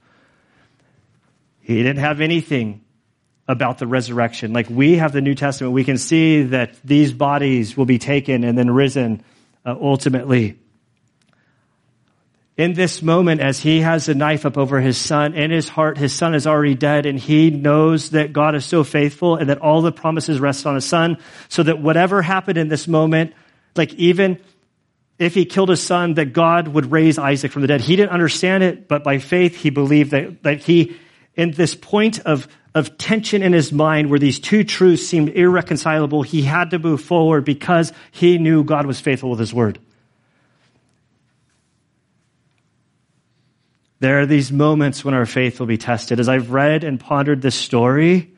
[1.67, 2.85] He didn't have anything
[3.49, 4.53] about the resurrection.
[4.53, 8.45] Like we have the New Testament, we can see that these bodies will be taken
[8.45, 9.25] and then risen
[9.65, 10.61] uh, ultimately.
[12.57, 15.99] In this moment, as he has a knife up over his son, in his heart,
[15.99, 19.59] his son is already dead, and he knows that God is so faithful and that
[19.59, 23.35] all the promises rest on his son, so that whatever happened in this moment,
[23.75, 24.39] like even
[25.19, 27.81] if he killed his son, that God would raise Isaac from the dead.
[27.81, 30.97] He didn't understand it, but by faith, he believed that, that he
[31.37, 36.23] in this point of, of tension in his mind where these two truths seemed irreconcilable,
[36.23, 39.79] he had to move forward because he knew God was faithful with his word.
[43.99, 46.21] There are these moments when our faith will be tested.
[46.21, 48.35] As I've read and pondered this story,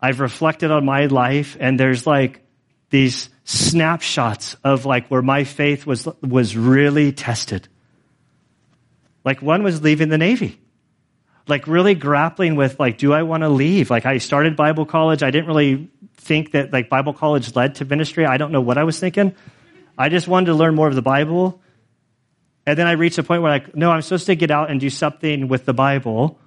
[0.00, 2.42] I've reflected on my life and there's like
[2.90, 7.68] these snapshots of like where my faith was, was really tested.
[9.24, 10.58] Like one was leaving the Navy
[11.46, 13.90] like really grappling with like do i want to leave?
[13.90, 15.22] Like i started bible college.
[15.22, 18.26] I didn't really think that like bible college led to ministry.
[18.26, 19.34] I don't know what i was thinking.
[19.96, 21.60] I just wanted to learn more of the bible.
[22.66, 24.80] And then i reached a point where like no i'm supposed to get out and
[24.80, 26.38] do something with the bible.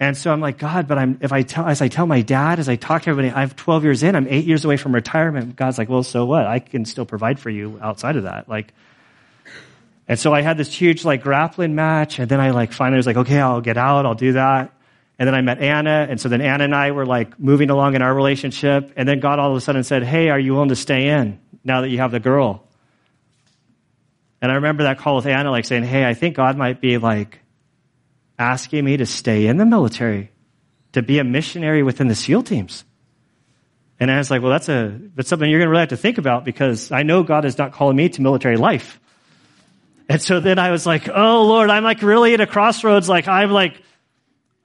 [0.00, 2.58] And so I'm like, God, but I'm, if I tell, as I tell my dad,
[2.58, 5.54] as I talk to everybody, I'm 12 years in, I'm eight years away from retirement.
[5.54, 6.46] God's like, well, so what?
[6.46, 8.48] I can still provide for you outside of that.
[8.48, 8.74] Like,
[10.06, 12.18] and so I had this huge like grappling match.
[12.18, 14.04] And then I like finally was like, okay, I'll get out.
[14.04, 14.72] I'll do that.
[15.18, 16.06] And then I met Anna.
[16.08, 18.92] And so then Anna and I were like moving along in our relationship.
[18.96, 21.40] And then God all of a sudden said, Hey, are you willing to stay in
[21.64, 22.66] now that you have the girl?
[24.42, 26.98] And I remember that call with Anna, like saying, Hey, I think God might be
[26.98, 27.40] like
[28.38, 30.32] asking me to stay in the military,
[30.92, 32.84] to be a missionary within the SEAL teams.
[34.00, 35.96] And I was like, well, that's a, that's something you're going to really have to
[35.96, 39.00] think about because I know God is not calling me to military life.
[40.08, 43.08] And so then I was like, oh Lord, I'm like really at a crossroads.
[43.08, 43.80] Like I'm like,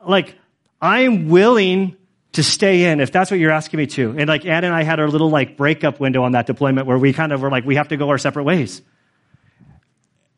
[0.06, 0.36] like
[0.82, 1.96] I'm willing
[2.34, 4.16] to stay in if that's what you're asking me to.
[4.18, 6.98] And like Ann and I had our little like breakup window on that deployment where
[6.98, 8.82] we kind of were like, we have to go our separate ways.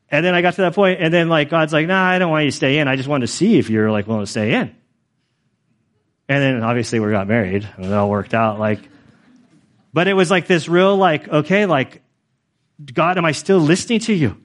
[0.09, 2.29] And then I got to that point, and then like God's like, nah, I don't
[2.29, 2.89] want you to stay in.
[2.89, 4.75] I just wanted to see if you're like willing to stay in.
[6.27, 8.59] And then obviously we got married, and it all worked out.
[8.59, 8.79] Like,
[9.93, 12.01] but it was like this real like, okay, like,
[12.93, 14.37] God, am I still listening to you?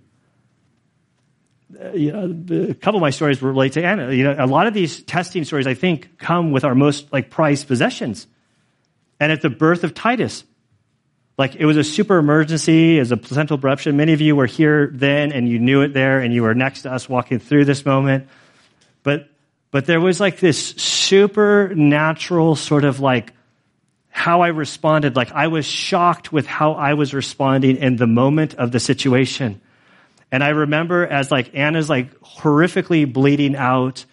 [1.82, 4.12] Uh, you know, a couple of my stories relate to Anna.
[4.12, 7.30] You know, a lot of these testing stories, I think, come with our most like
[7.30, 8.26] prized possessions.
[9.20, 10.44] And at the birth of Titus,
[11.38, 13.94] like it was a super emergency, as a placental abruption.
[13.94, 16.82] Many of you were here then and you knew it there and you were next
[16.82, 18.28] to us walking through this moment.
[19.02, 19.28] But,
[19.70, 23.32] but there was like this supernatural sort of like
[24.08, 25.14] how I responded.
[25.14, 29.60] Like I was shocked with how I was responding in the moment of the situation.
[30.30, 34.04] And I remember as like Anna's like horrifically bleeding out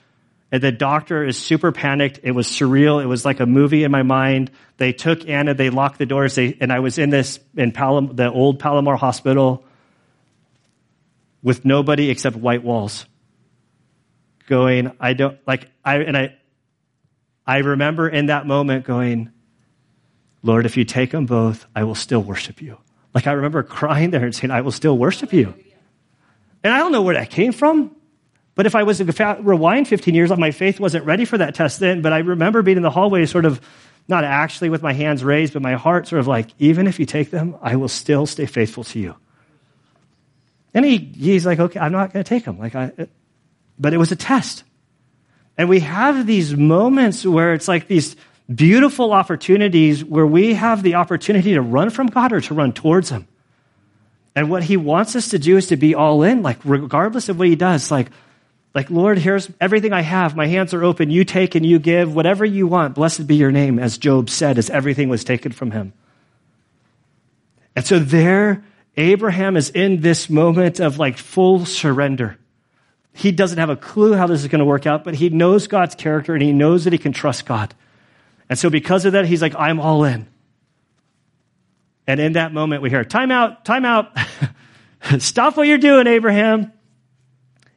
[0.54, 2.20] and the doctor is super panicked.
[2.22, 3.04] It was surreal.
[3.04, 4.52] It was like a movie in my mind.
[4.78, 8.16] They took Anna, they locked the doors, they, and I was in this, in Palom,
[8.16, 9.66] the old Palomar Hospital
[11.42, 13.08] with nobody except white walls.
[14.48, 16.36] Going, I don't, like, I, and I,
[17.48, 19.32] I remember in that moment going,
[20.44, 22.78] Lord, if you take them both, I will still worship you.
[23.16, 25.56] Like, I remember crying there and saying, I will still worship you.
[26.64, 27.96] And I don't know where that came from.
[28.56, 31.80] But if I was to rewind 15 years, my faith wasn't ready for that test
[31.80, 32.02] then.
[32.02, 33.60] But I remember being in the hallway, sort of
[34.08, 37.06] not actually with my hands raised, but my heart sort of like, even if you
[37.06, 39.16] take them, I will still stay faithful to you.
[40.74, 42.60] And he, he's like, okay, I'm not going to take them.
[42.60, 43.06] Like I, uh,
[43.80, 44.64] but it was a test.
[45.58, 48.16] And we have these moments where it's like these
[48.54, 53.10] beautiful opportunities where we have the opportunity to run from God or to run towards
[53.10, 53.28] Him.
[54.36, 57.38] And what He wants us to do is to be all in, like regardless of
[57.38, 58.10] what He does, like,
[58.76, 60.36] like, Lord, here's everything I have.
[60.36, 61.12] My hands are open.
[61.12, 62.96] You take and you give whatever you want.
[62.96, 65.94] Blessed be your name, as Job said, as everything was taken from him.
[67.76, 68.64] And so there,
[68.98, 72.38] Abraham is in this moment of like full surrender.
[73.14, 75.68] He doesn't have a clue how this is going to work out, but he knows
[75.68, 77.76] God's character and he knows that he can trust God.
[78.50, 80.28] And so because of that, he's like, I'm all in.
[82.08, 84.16] And in that moment, we hear, time out, time out.
[85.20, 86.74] Stop what you're doing, Abraham.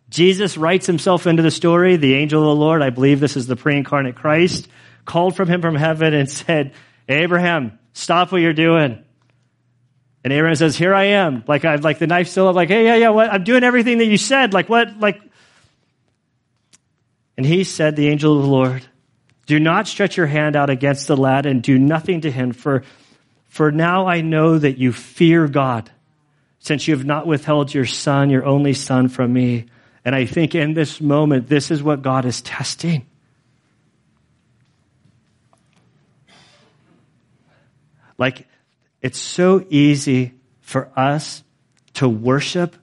[0.09, 1.97] Jesus writes himself into the story.
[1.97, 4.69] The angel of the Lord, I believe this is the pre-incarnate Christ,
[5.05, 6.75] called from him from heaven and said,
[7.09, 9.03] Abraham, stop what you're doing.
[10.25, 11.45] And Abraham says, here I am.
[11.47, 13.33] Like I've like the knife still, I'm like, hey, yeah, yeah, what?
[13.33, 14.53] I'm doing everything that you said.
[14.53, 14.99] Like what?
[14.99, 15.21] Like,
[17.37, 18.85] and he said, the angel of the Lord,
[19.47, 22.83] do not stretch your hand out against the lad and do nothing to him, for,
[23.57, 25.90] for now I know that you fear God,
[26.59, 29.64] since you have not withheld your son, your only son from me.
[30.05, 33.07] And I think in this moment, this is what God is testing.
[38.19, 38.47] Like,
[39.01, 41.42] it's so easy for us
[41.95, 42.77] to worship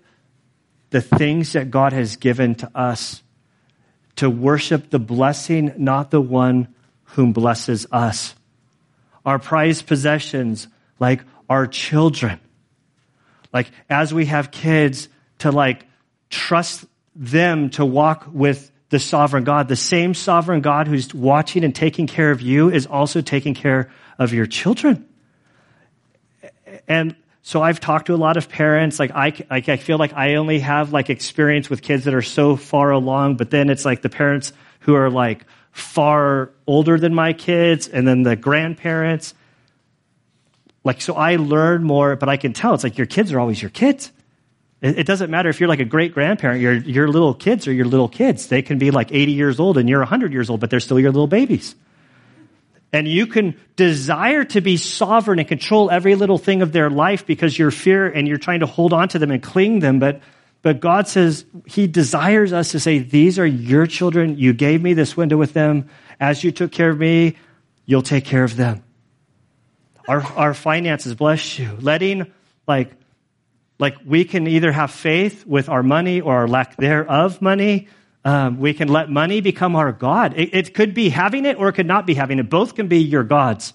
[0.90, 3.22] the things that God has given to us,
[4.16, 8.34] to worship the blessing, not the one whom blesses us.
[9.26, 10.68] Our prized possessions,
[11.00, 12.40] like our children.
[13.54, 15.08] Like, as we have kids,
[15.40, 15.86] to like
[16.30, 19.68] trust them to walk with the sovereign God.
[19.68, 23.92] The same sovereign God who's watching and taking care of you is also taking care
[24.18, 25.08] of your children.
[26.88, 29.00] And so I've talked to a lot of parents.
[29.00, 32.56] Like I, I feel like I only have like experience with kids that are so
[32.56, 37.34] far along, but then it's like the parents who are like far older than my
[37.34, 39.34] kids and then the grandparents.
[40.84, 43.62] Like, so I learn more, but I can tell it's like your kids are always
[43.62, 44.12] your kids.
[44.82, 47.86] It doesn't matter if you're like a great grandparent, your, your little kids are your
[47.86, 48.48] little kids.
[48.48, 51.00] They can be like 80 years old and you're 100 years old, but they're still
[51.00, 51.74] your little babies.
[52.92, 57.26] And you can desire to be sovereign and control every little thing of their life
[57.26, 60.00] because you're fear and you're trying to hold on to them and cling them.
[60.00, 60.22] But,
[60.64, 64.40] But God says He desires us to say, These are your children.
[64.40, 65.90] You gave me this window with them.
[66.20, 67.36] As you took care of me,
[67.86, 68.84] you'll take care of them.
[70.08, 71.78] Our, our finances, bless you.
[71.80, 72.32] Letting,
[72.68, 72.92] like,
[73.78, 77.90] like we can either have faith with our money or our lack thereof money.
[78.26, 80.34] Um, we can let money become our God.
[80.38, 82.50] It, it could be having it or it could not be having it.
[82.50, 83.74] Both can be your gods.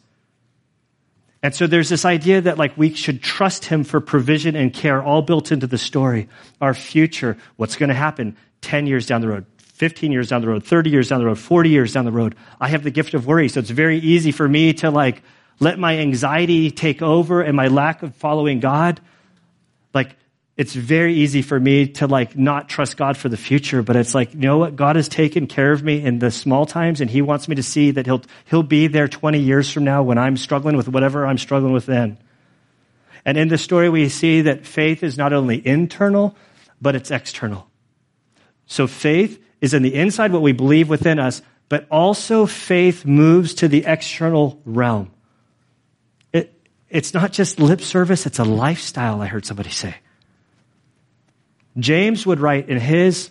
[1.43, 5.03] And so there's this idea that like we should trust him for provision and care
[5.03, 6.29] all built into the story.
[6.61, 10.49] Our future, what's going to happen 10 years down the road, 15 years down the
[10.49, 12.35] road, 30 years down the road, 40 years down the road.
[12.61, 13.49] I have the gift of worry.
[13.49, 15.23] So it's very easy for me to like
[15.61, 19.01] let my anxiety take over and my lack of following God.
[19.95, 20.17] Like
[20.59, 24.13] it's very easy for me to like not trust God for the future, but it's
[24.13, 24.75] like, you know what?
[24.75, 27.63] God has taken care of me in the small times and he wants me to
[27.63, 31.25] see that he'll, he'll be there 20 years from now when I'm struggling with whatever
[31.25, 32.19] I'm struggling with then.
[33.25, 36.37] And in the story, we see that faith is not only internal,
[36.83, 37.69] but it's external.
[38.67, 43.55] So faith is in the inside, what we believe within us, but also faith moves
[43.55, 45.13] to the external realm.
[46.33, 46.53] It,
[46.89, 49.95] it's not just lip service, it's a lifestyle, I heard somebody say.
[51.79, 53.31] James would write in his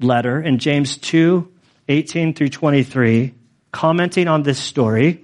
[0.00, 1.50] letter in James 2
[1.86, 3.34] 18 through 23,
[3.70, 5.22] commenting on this story.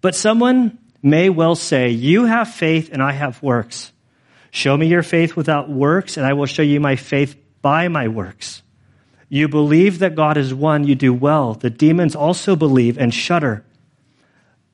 [0.00, 3.92] But someone may well say, You have faith and I have works.
[4.50, 8.08] Show me your faith without works, and I will show you my faith by my
[8.08, 8.62] works.
[9.28, 11.54] You believe that God is one, you do well.
[11.54, 13.64] The demons also believe and shudder.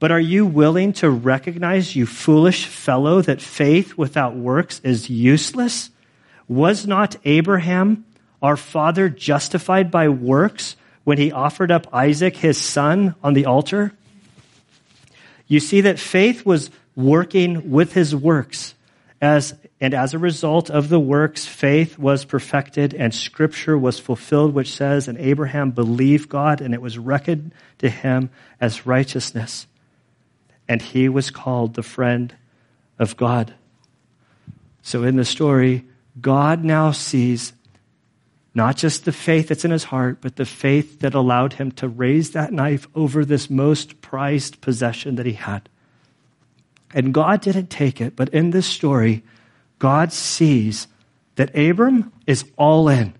[0.00, 5.90] But are you willing to recognize, you foolish fellow, that faith without works is useless?
[6.48, 8.06] Was not Abraham,
[8.42, 13.92] our father, justified by works when he offered up Isaac, his son, on the altar?
[15.46, 18.74] You see that faith was working with his works.
[19.20, 24.54] As, and as a result of the works, faith was perfected and scripture was fulfilled,
[24.54, 28.30] which says, And Abraham believed God, and it was reckoned to him
[28.60, 29.66] as righteousness.
[30.68, 32.34] And he was called the friend
[32.98, 33.54] of God.
[34.82, 35.84] So in the story,
[36.20, 37.52] God now sees
[38.54, 41.88] not just the faith that's in his heart, but the faith that allowed him to
[41.88, 45.68] raise that knife over this most prized possession that he had.
[46.92, 49.22] And God didn't take it, but in this story,
[49.78, 50.88] God sees
[51.36, 53.14] that Abram is all in.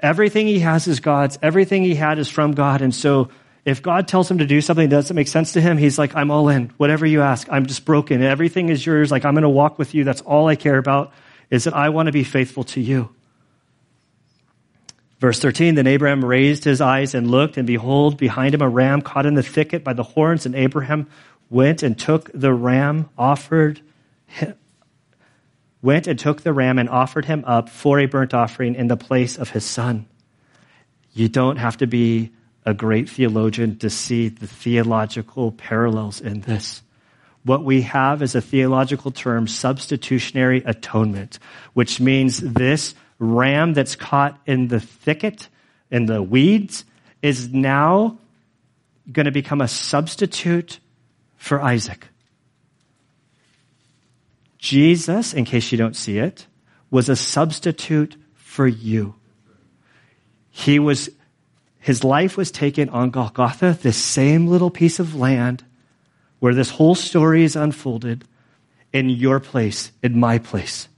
[0.00, 1.38] Everything he has is God's.
[1.42, 2.80] Everything he had is from God.
[2.80, 3.28] And so
[3.64, 6.16] if God tells him to do something that doesn't make sense to him, he's like,
[6.16, 6.72] I'm all in.
[6.78, 8.22] Whatever you ask, I'm just broken.
[8.22, 9.10] Everything is yours.
[9.10, 10.02] Like, I'm going to walk with you.
[10.02, 11.12] That's all I care about
[11.50, 13.10] is that I want to be faithful to you.
[15.18, 19.02] Verse 13, then Abraham raised his eyes and looked, and behold, behind him a ram
[19.02, 21.08] caught in the thicket by the horns, and Abraham
[21.50, 23.82] went and took the ram, offered
[24.26, 24.54] him,
[25.82, 28.96] went and took the ram and offered him up for a burnt offering in the
[28.96, 30.06] place of his son.
[31.12, 32.30] You don't have to be
[32.64, 36.82] a great theologian to see the theological parallels in this.
[37.44, 41.38] What we have is a theological term, substitutionary atonement,
[41.72, 45.48] which means this ram that's caught in the thicket,
[45.90, 46.84] in the weeds,
[47.22, 48.18] is now
[49.10, 50.80] going to become a substitute
[51.36, 52.08] for Isaac.
[54.58, 56.46] Jesus, in case you don't see it,
[56.90, 59.14] was a substitute for you.
[60.50, 61.08] He was,
[61.78, 65.64] his life was taken on Golgotha, this same little piece of land
[66.40, 68.24] where this whole story is unfolded
[68.92, 70.88] in your place, in my place.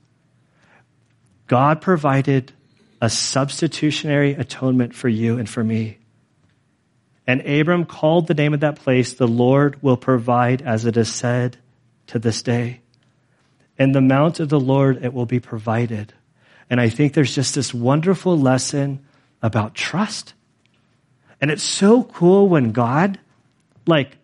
[1.46, 2.52] God provided
[3.00, 5.98] a substitutionary atonement for you and for me.
[7.26, 11.12] And Abram called the name of that place, the Lord will provide as it is
[11.12, 11.56] said
[12.08, 12.80] to this day.
[13.78, 16.12] In the mount of the Lord it will be provided.
[16.70, 19.04] And I think there's just this wonderful lesson
[19.42, 20.34] about trust.
[21.40, 23.18] And it's so cool when God,
[23.86, 24.16] like,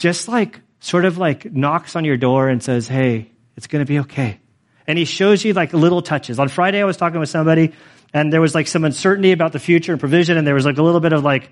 [0.00, 3.86] just like sort of like knocks on your door and says, Hey, it's going to
[3.86, 4.40] be okay.
[4.86, 6.40] And he shows you like little touches.
[6.40, 7.74] On Friday, I was talking with somebody
[8.12, 10.36] and there was like some uncertainty about the future and provision.
[10.38, 11.50] And there was like a little bit of like,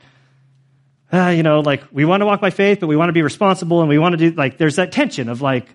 [1.13, 3.23] uh, you know, like we want to walk by faith, but we want to be
[3.23, 5.69] responsible and we want to do like, there's that tension of like,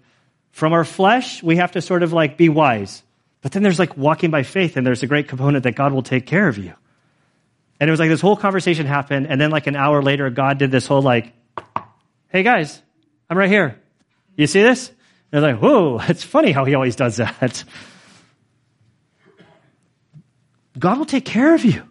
[0.51, 3.03] from our flesh, we have to sort of like be wise.
[3.41, 6.03] But then there's like walking by faith and there's a great component that God will
[6.03, 6.73] take care of you.
[7.79, 9.27] And it was like this whole conversation happened.
[9.27, 11.33] And then like an hour later, God did this whole like,
[12.33, 12.81] Hey guys,
[13.29, 13.79] I'm right here.
[14.35, 14.91] You see this?
[15.29, 17.63] They're like, whoa, it's funny how he always does that.
[20.79, 21.83] God will take care of you.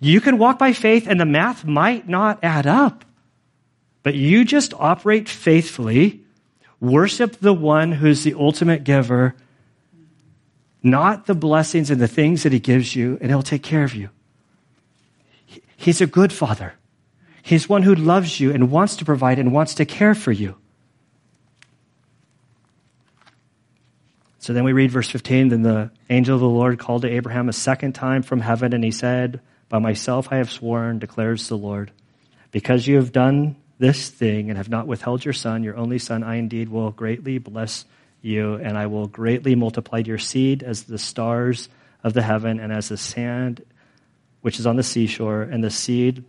[0.00, 3.04] You can walk by faith and the math might not add up,
[4.02, 6.24] but you just operate faithfully,
[6.80, 9.34] worship the one who's the ultimate giver,
[10.82, 13.94] not the blessings and the things that he gives you, and he'll take care of
[13.94, 14.08] you.
[15.76, 16.72] He's a good father.
[17.42, 20.56] He's one who loves you and wants to provide and wants to care for you.
[24.38, 25.48] So then we read verse 15.
[25.48, 28.82] Then the angel of the Lord called to Abraham a second time from heaven, and
[28.82, 31.92] he said, By myself I have sworn, declares the Lord,
[32.50, 36.22] because you have done this thing and have not withheld your son, your only son,
[36.22, 37.84] I indeed will greatly bless
[38.22, 41.68] you, and I will greatly multiply your seed as the stars
[42.02, 43.62] of the heaven and as the sand
[44.40, 46.24] which is on the seashore, and the seed,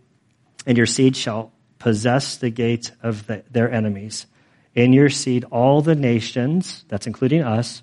[0.66, 4.26] and your seed shall possess the gate of the, their enemies.
[4.74, 7.82] In your seed, all the nations, that's including us,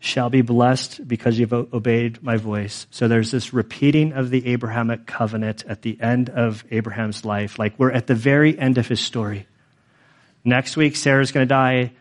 [0.00, 2.86] shall be blessed because you've obeyed my voice.
[2.90, 7.58] So there's this repeating of the Abrahamic covenant at the end of Abraham's life.
[7.58, 9.46] Like we're at the very end of his story.
[10.42, 11.92] Next week, Sarah's going to die.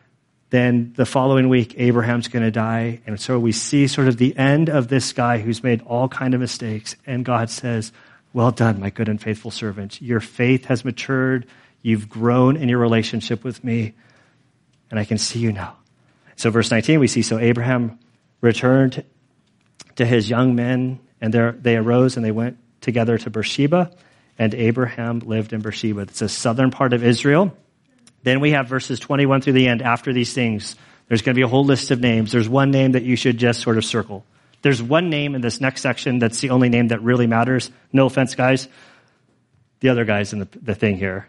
[0.49, 3.01] Then the following week, Abraham's going to die.
[3.05, 6.33] And so we see sort of the end of this guy who's made all kind
[6.33, 6.95] of mistakes.
[7.05, 7.91] And God says,
[8.33, 10.01] well done, my good and faithful servant.
[10.01, 11.47] Your faith has matured.
[11.81, 13.93] You've grown in your relationship with me.
[14.91, 15.77] And I can see you now.
[16.35, 17.99] So, verse 19, we see so Abraham
[18.41, 19.03] returned
[19.95, 23.91] to his young men, and there, they arose and they went together to Beersheba,
[24.37, 26.01] and Abraham lived in Beersheba.
[26.01, 27.55] It's a southern part of Israel.
[28.23, 29.81] Then we have verses 21 through the end.
[29.81, 30.75] After these things,
[31.07, 32.31] there's going to be a whole list of names.
[32.31, 34.25] There's one name that you should just sort of circle.
[34.61, 37.71] There's one name in this next section that's the only name that really matters.
[37.93, 38.67] No offense, guys.
[39.79, 41.27] The other guys in the, the thing here.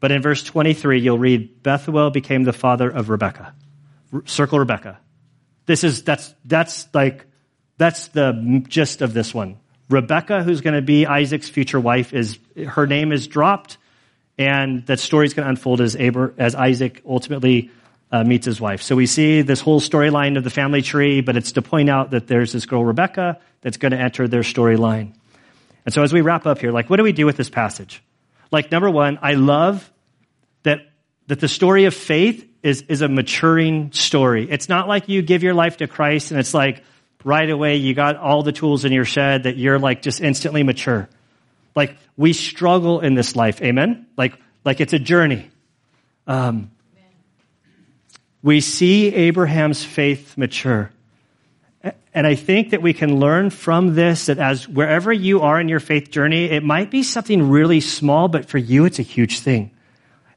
[0.00, 3.54] But in verse 23, you'll read Bethuel became the father of Rebekah
[4.24, 4.98] circle Rebecca.
[5.66, 7.26] This is, that's, that's like,
[7.76, 9.58] that's the gist of this one.
[9.88, 12.38] Rebecca, who's going to be Isaac's future wife, is,
[12.68, 13.78] her name is dropped,
[14.38, 17.70] and that story is going to unfold as, Abra, as Isaac ultimately
[18.12, 18.82] uh, meets his wife.
[18.82, 22.10] So we see this whole storyline of the family tree, but it's to point out
[22.10, 25.14] that there's this girl, Rebecca, that's going to enter their storyline.
[25.84, 28.02] And so as we wrap up here, like, what do we do with this passage?
[28.50, 29.90] Like, number one, I love
[30.62, 30.80] that,
[31.26, 34.48] that the story of faith is, is a maturing story.
[34.50, 36.82] It's not like you give your life to Christ and it's like
[37.24, 40.62] right away you got all the tools in your shed that you're like just instantly
[40.62, 41.08] mature.
[41.74, 43.62] Like we struggle in this life.
[43.62, 44.06] Amen?
[44.16, 44.34] Like,
[44.64, 45.50] like it's a journey.
[46.26, 46.70] Um,
[48.46, 50.92] we see Abraham's faith mature.
[52.14, 55.68] And I think that we can learn from this that as wherever you are in
[55.68, 59.40] your faith journey, it might be something really small, but for you, it's a huge
[59.40, 59.72] thing.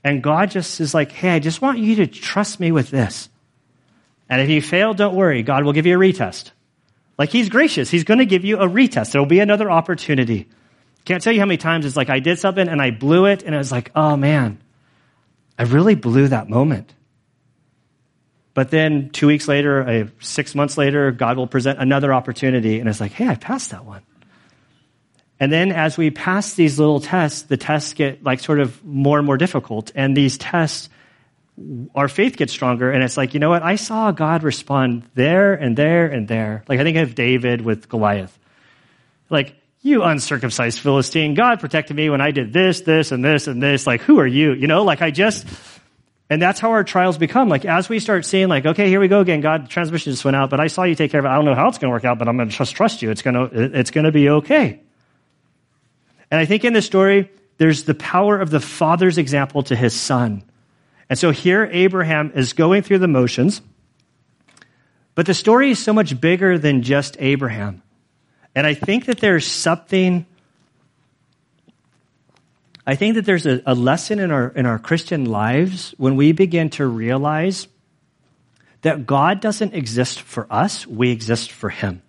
[0.03, 3.29] And God just is like, hey, I just want you to trust me with this.
[4.27, 5.43] And if you fail, don't worry.
[5.43, 6.49] God will give you a retest.
[7.19, 7.91] Like he's gracious.
[7.91, 9.11] He's going to give you a retest.
[9.11, 10.49] There'll be another opportunity.
[11.05, 13.43] Can't tell you how many times it's like I did something and I blew it
[13.43, 14.59] and it was like, oh man,
[15.59, 16.95] I really blew that moment.
[18.53, 22.99] But then two weeks later, six months later, God will present another opportunity and it's
[22.99, 24.01] like, hey, I passed that one.
[25.39, 29.17] And then as we pass these little tests, the tests get like sort of more
[29.17, 29.91] and more difficult.
[29.95, 30.89] And these tests,
[31.95, 32.91] our faith gets stronger.
[32.91, 33.63] And it's like, you know what?
[33.63, 36.63] I saw God respond there and there and there.
[36.67, 38.37] Like I think of David with Goliath.
[39.29, 43.63] Like, you uncircumcised Philistine, God protected me when I did this, this, and this, and
[43.63, 43.87] this.
[43.87, 44.53] Like, who are you?
[44.53, 45.47] You know, like I just,
[46.29, 47.49] and that's how our trials become.
[47.49, 49.41] Like, as we start seeing, like, okay, here we go again.
[49.41, 51.29] God, transmission just went out, but I saw you take care of it.
[51.29, 53.01] I don't know how it's going to work out, but I'm going to just trust
[53.01, 53.09] you.
[53.09, 54.81] It's going to, it's going to be okay.
[56.29, 59.93] And I think in this story, there's the power of the father's example to his
[59.93, 60.43] son.
[61.09, 63.61] And so here, Abraham is going through the motions,
[65.15, 67.81] but the story is so much bigger than just Abraham.
[68.53, 70.27] And I think that there's something,
[72.85, 76.31] I think that there's a, a lesson in our, in our Christian lives when we
[76.31, 77.67] begin to realize
[78.81, 82.01] that God doesn't exist for us, we exist for Him.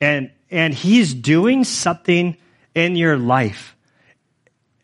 [0.00, 2.36] And, and He's doing something
[2.74, 3.76] in your life.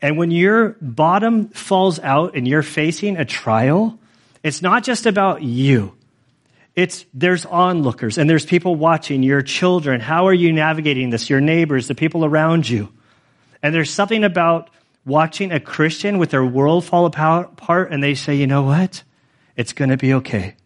[0.00, 3.98] And when your bottom falls out and you're facing a trial,
[4.42, 5.96] it's not just about you.
[6.74, 10.00] It's there's onlookers and there's people watching, your children.
[10.00, 11.30] How are you navigating this?
[11.30, 12.92] Your neighbors, the people around you.
[13.62, 14.68] And there's something about
[15.04, 19.02] watching a Christian with their world fall apart and they say, you know what?
[19.56, 20.56] It's going to be okay.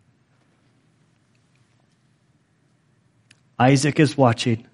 [3.59, 4.69] Isaac is watching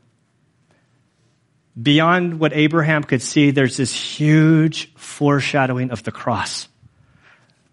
[1.81, 6.69] beyond what Abraham could see, there's this huge foreshadowing of the cross.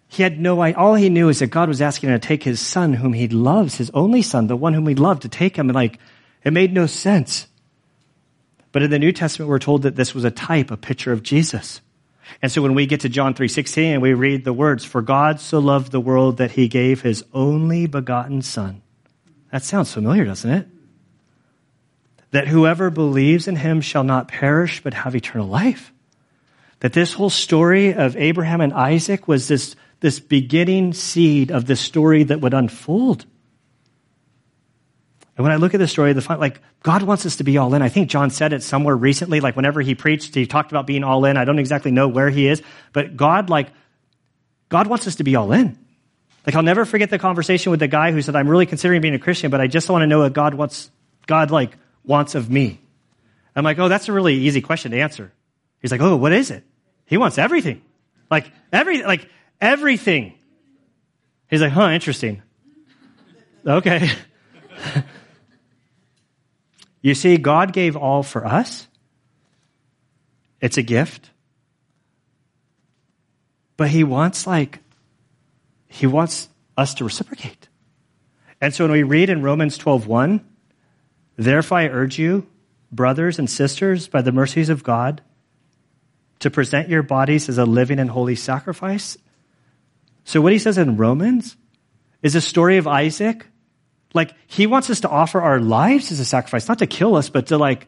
[0.07, 0.77] He had no idea.
[0.77, 3.27] All he knew is that God was asking him to take his son, whom he
[3.27, 5.69] loves, his only son, the one whom he loved, to take him.
[5.69, 5.99] And like,
[6.43, 7.47] it made no sense.
[8.71, 11.23] But in the New Testament, we're told that this was a type, a picture of
[11.23, 11.81] Jesus.
[12.41, 15.39] And so when we get to John 3.16 and we read the words, For God
[15.39, 18.81] so loved the world that he gave his only begotten son,
[19.51, 20.67] That sounds familiar, doesn't it?
[22.31, 25.91] That whoever believes in him shall not perish but have eternal life.
[26.79, 31.75] That this whole story of Abraham and Isaac was this, this beginning seed of the
[31.75, 33.25] story that would unfold.
[35.37, 37.73] And when I look at the story, the like God wants us to be all
[37.73, 37.81] in.
[37.81, 41.03] I think John said it somewhere recently, like whenever he preached, he talked about being
[41.03, 41.37] all in.
[41.37, 42.61] I don't exactly know where he is,
[42.91, 43.69] but God, like,
[44.69, 45.77] God wants us to be all in.
[46.45, 49.13] Like I'll never forget the conversation with the guy who said, I'm really considering being
[49.13, 50.89] a Christian, but I just want to know what God wants,
[51.27, 52.79] God like wants of me.
[53.55, 55.31] I'm like, oh, that's a really easy question to answer.
[55.81, 56.63] He's like, oh, what is it?
[57.05, 57.81] He wants everything.
[58.29, 59.29] Like every, like
[59.59, 60.33] everything.
[61.49, 62.41] He's like, huh, interesting.
[63.65, 64.09] Okay.
[67.01, 68.87] you see, God gave all for us.
[70.59, 71.31] It's a gift.
[73.77, 74.79] But he wants like
[75.87, 76.47] he wants
[76.77, 77.67] us to reciprocate.
[78.61, 80.41] And so when we read in Romans 12:1,
[81.35, 82.47] therefore I urge you,
[82.91, 85.21] brothers and sisters, by the mercies of God,
[86.39, 89.17] to present your bodies as a living and holy sacrifice.
[90.23, 91.57] So what he says in Romans
[92.21, 93.47] is a story of Isaac.
[94.13, 97.29] Like he wants us to offer our lives as a sacrifice, not to kill us,
[97.29, 97.87] but to like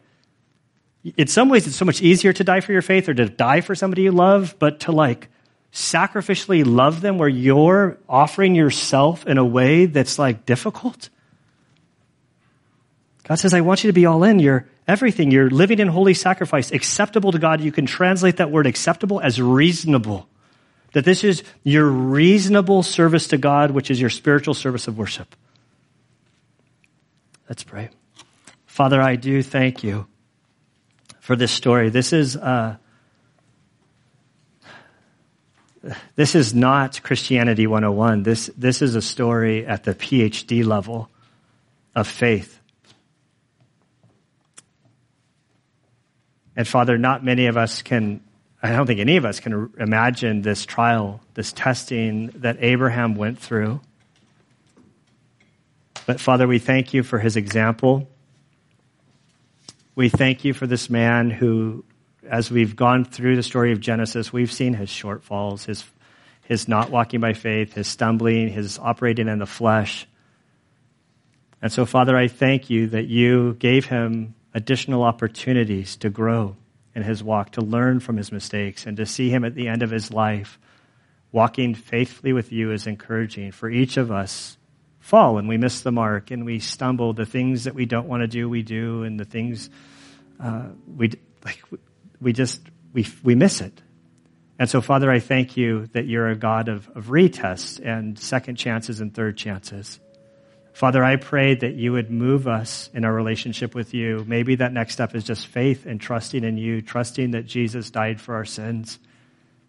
[1.17, 3.61] in some ways it's so much easier to die for your faith or to die
[3.61, 5.27] for somebody you love, but to like
[5.73, 11.09] sacrificially love them where you're offering yourself in a way that's like difficult?
[13.23, 14.39] God says, I want you to be all in.
[14.39, 15.31] You're everything.
[15.31, 17.61] You're living in holy sacrifice, acceptable to God.
[17.61, 20.27] You can translate that word acceptable as reasonable.
[20.91, 25.35] That this is your reasonable service to God, which is your spiritual service of worship.
[27.53, 27.89] Let's pray.
[28.65, 30.07] Father, I do thank you
[31.19, 31.89] for this story.
[31.89, 32.77] This is, uh,
[36.15, 38.23] this is not Christianity 101.
[38.23, 41.11] This, this is a story at the PhD level
[41.93, 42.59] of faith.
[46.55, 48.19] And Father, not many of us can,
[48.63, 53.37] I don't think any of us can imagine this trial, this testing that Abraham went
[53.37, 53.79] through.
[56.05, 58.09] But Father, we thank you for his example.
[59.95, 61.85] We thank you for this man who
[62.29, 65.83] as we've gone through the story of Genesis, we've seen his shortfalls, his,
[66.43, 70.07] his not walking by faith, his stumbling, his operating in the flesh.
[71.61, 76.55] And so, Father, I thank you that you gave him additional opportunities to grow
[76.95, 79.81] in his walk, to learn from his mistakes, and to see him at the end
[79.81, 80.59] of his life
[81.31, 83.51] walking faithfully with you is encouraging.
[83.51, 84.57] For each of us,
[85.03, 87.13] fall and we miss the mark and we stumble.
[87.13, 89.69] The things that we don't want to do, we do, and the things
[90.39, 91.11] uh, we
[91.45, 91.61] like
[92.23, 92.61] we just,
[92.93, 93.81] we, we miss it.
[94.57, 98.55] And so, Father, I thank you that you're a God of, of retests and second
[98.55, 99.99] chances and third chances.
[100.73, 104.23] Father, I pray that you would move us in our relationship with you.
[104.27, 108.21] Maybe that next step is just faith and trusting in you, trusting that Jesus died
[108.21, 108.97] for our sins,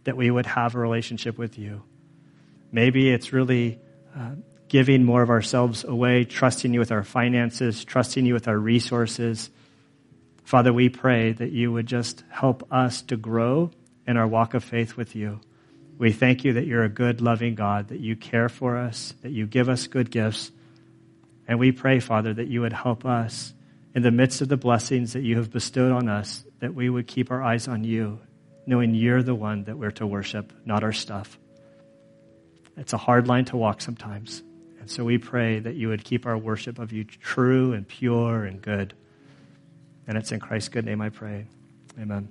[0.05, 1.83] that we would have a relationship with you.
[2.73, 3.79] Maybe it's really
[4.17, 4.33] uh,
[4.75, 9.49] giving more of ourselves away, trusting you with our finances, trusting you with our resources
[10.45, 13.71] Father, we pray that you would just help us to grow
[14.07, 15.41] in our walk of faith with you.
[15.97, 19.33] We thank you that you're a good, loving God, that you care for us, that
[19.33, 20.53] you give us good gifts.
[21.49, 23.55] And we pray, Father, that you would help us
[23.95, 27.07] in the midst of the blessings that you have bestowed on us, that we would
[27.07, 28.21] keep our eyes on you,
[28.67, 31.39] knowing you're the one that we're to worship, not our stuff.
[32.77, 34.43] It's a hard line to walk sometimes.
[34.85, 38.45] And so we pray that you would keep our worship of you true and pure
[38.45, 38.93] and good.
[40.07, 41.47] And it's in Christ's good name I pray.
[41.99, 42.29] Amen.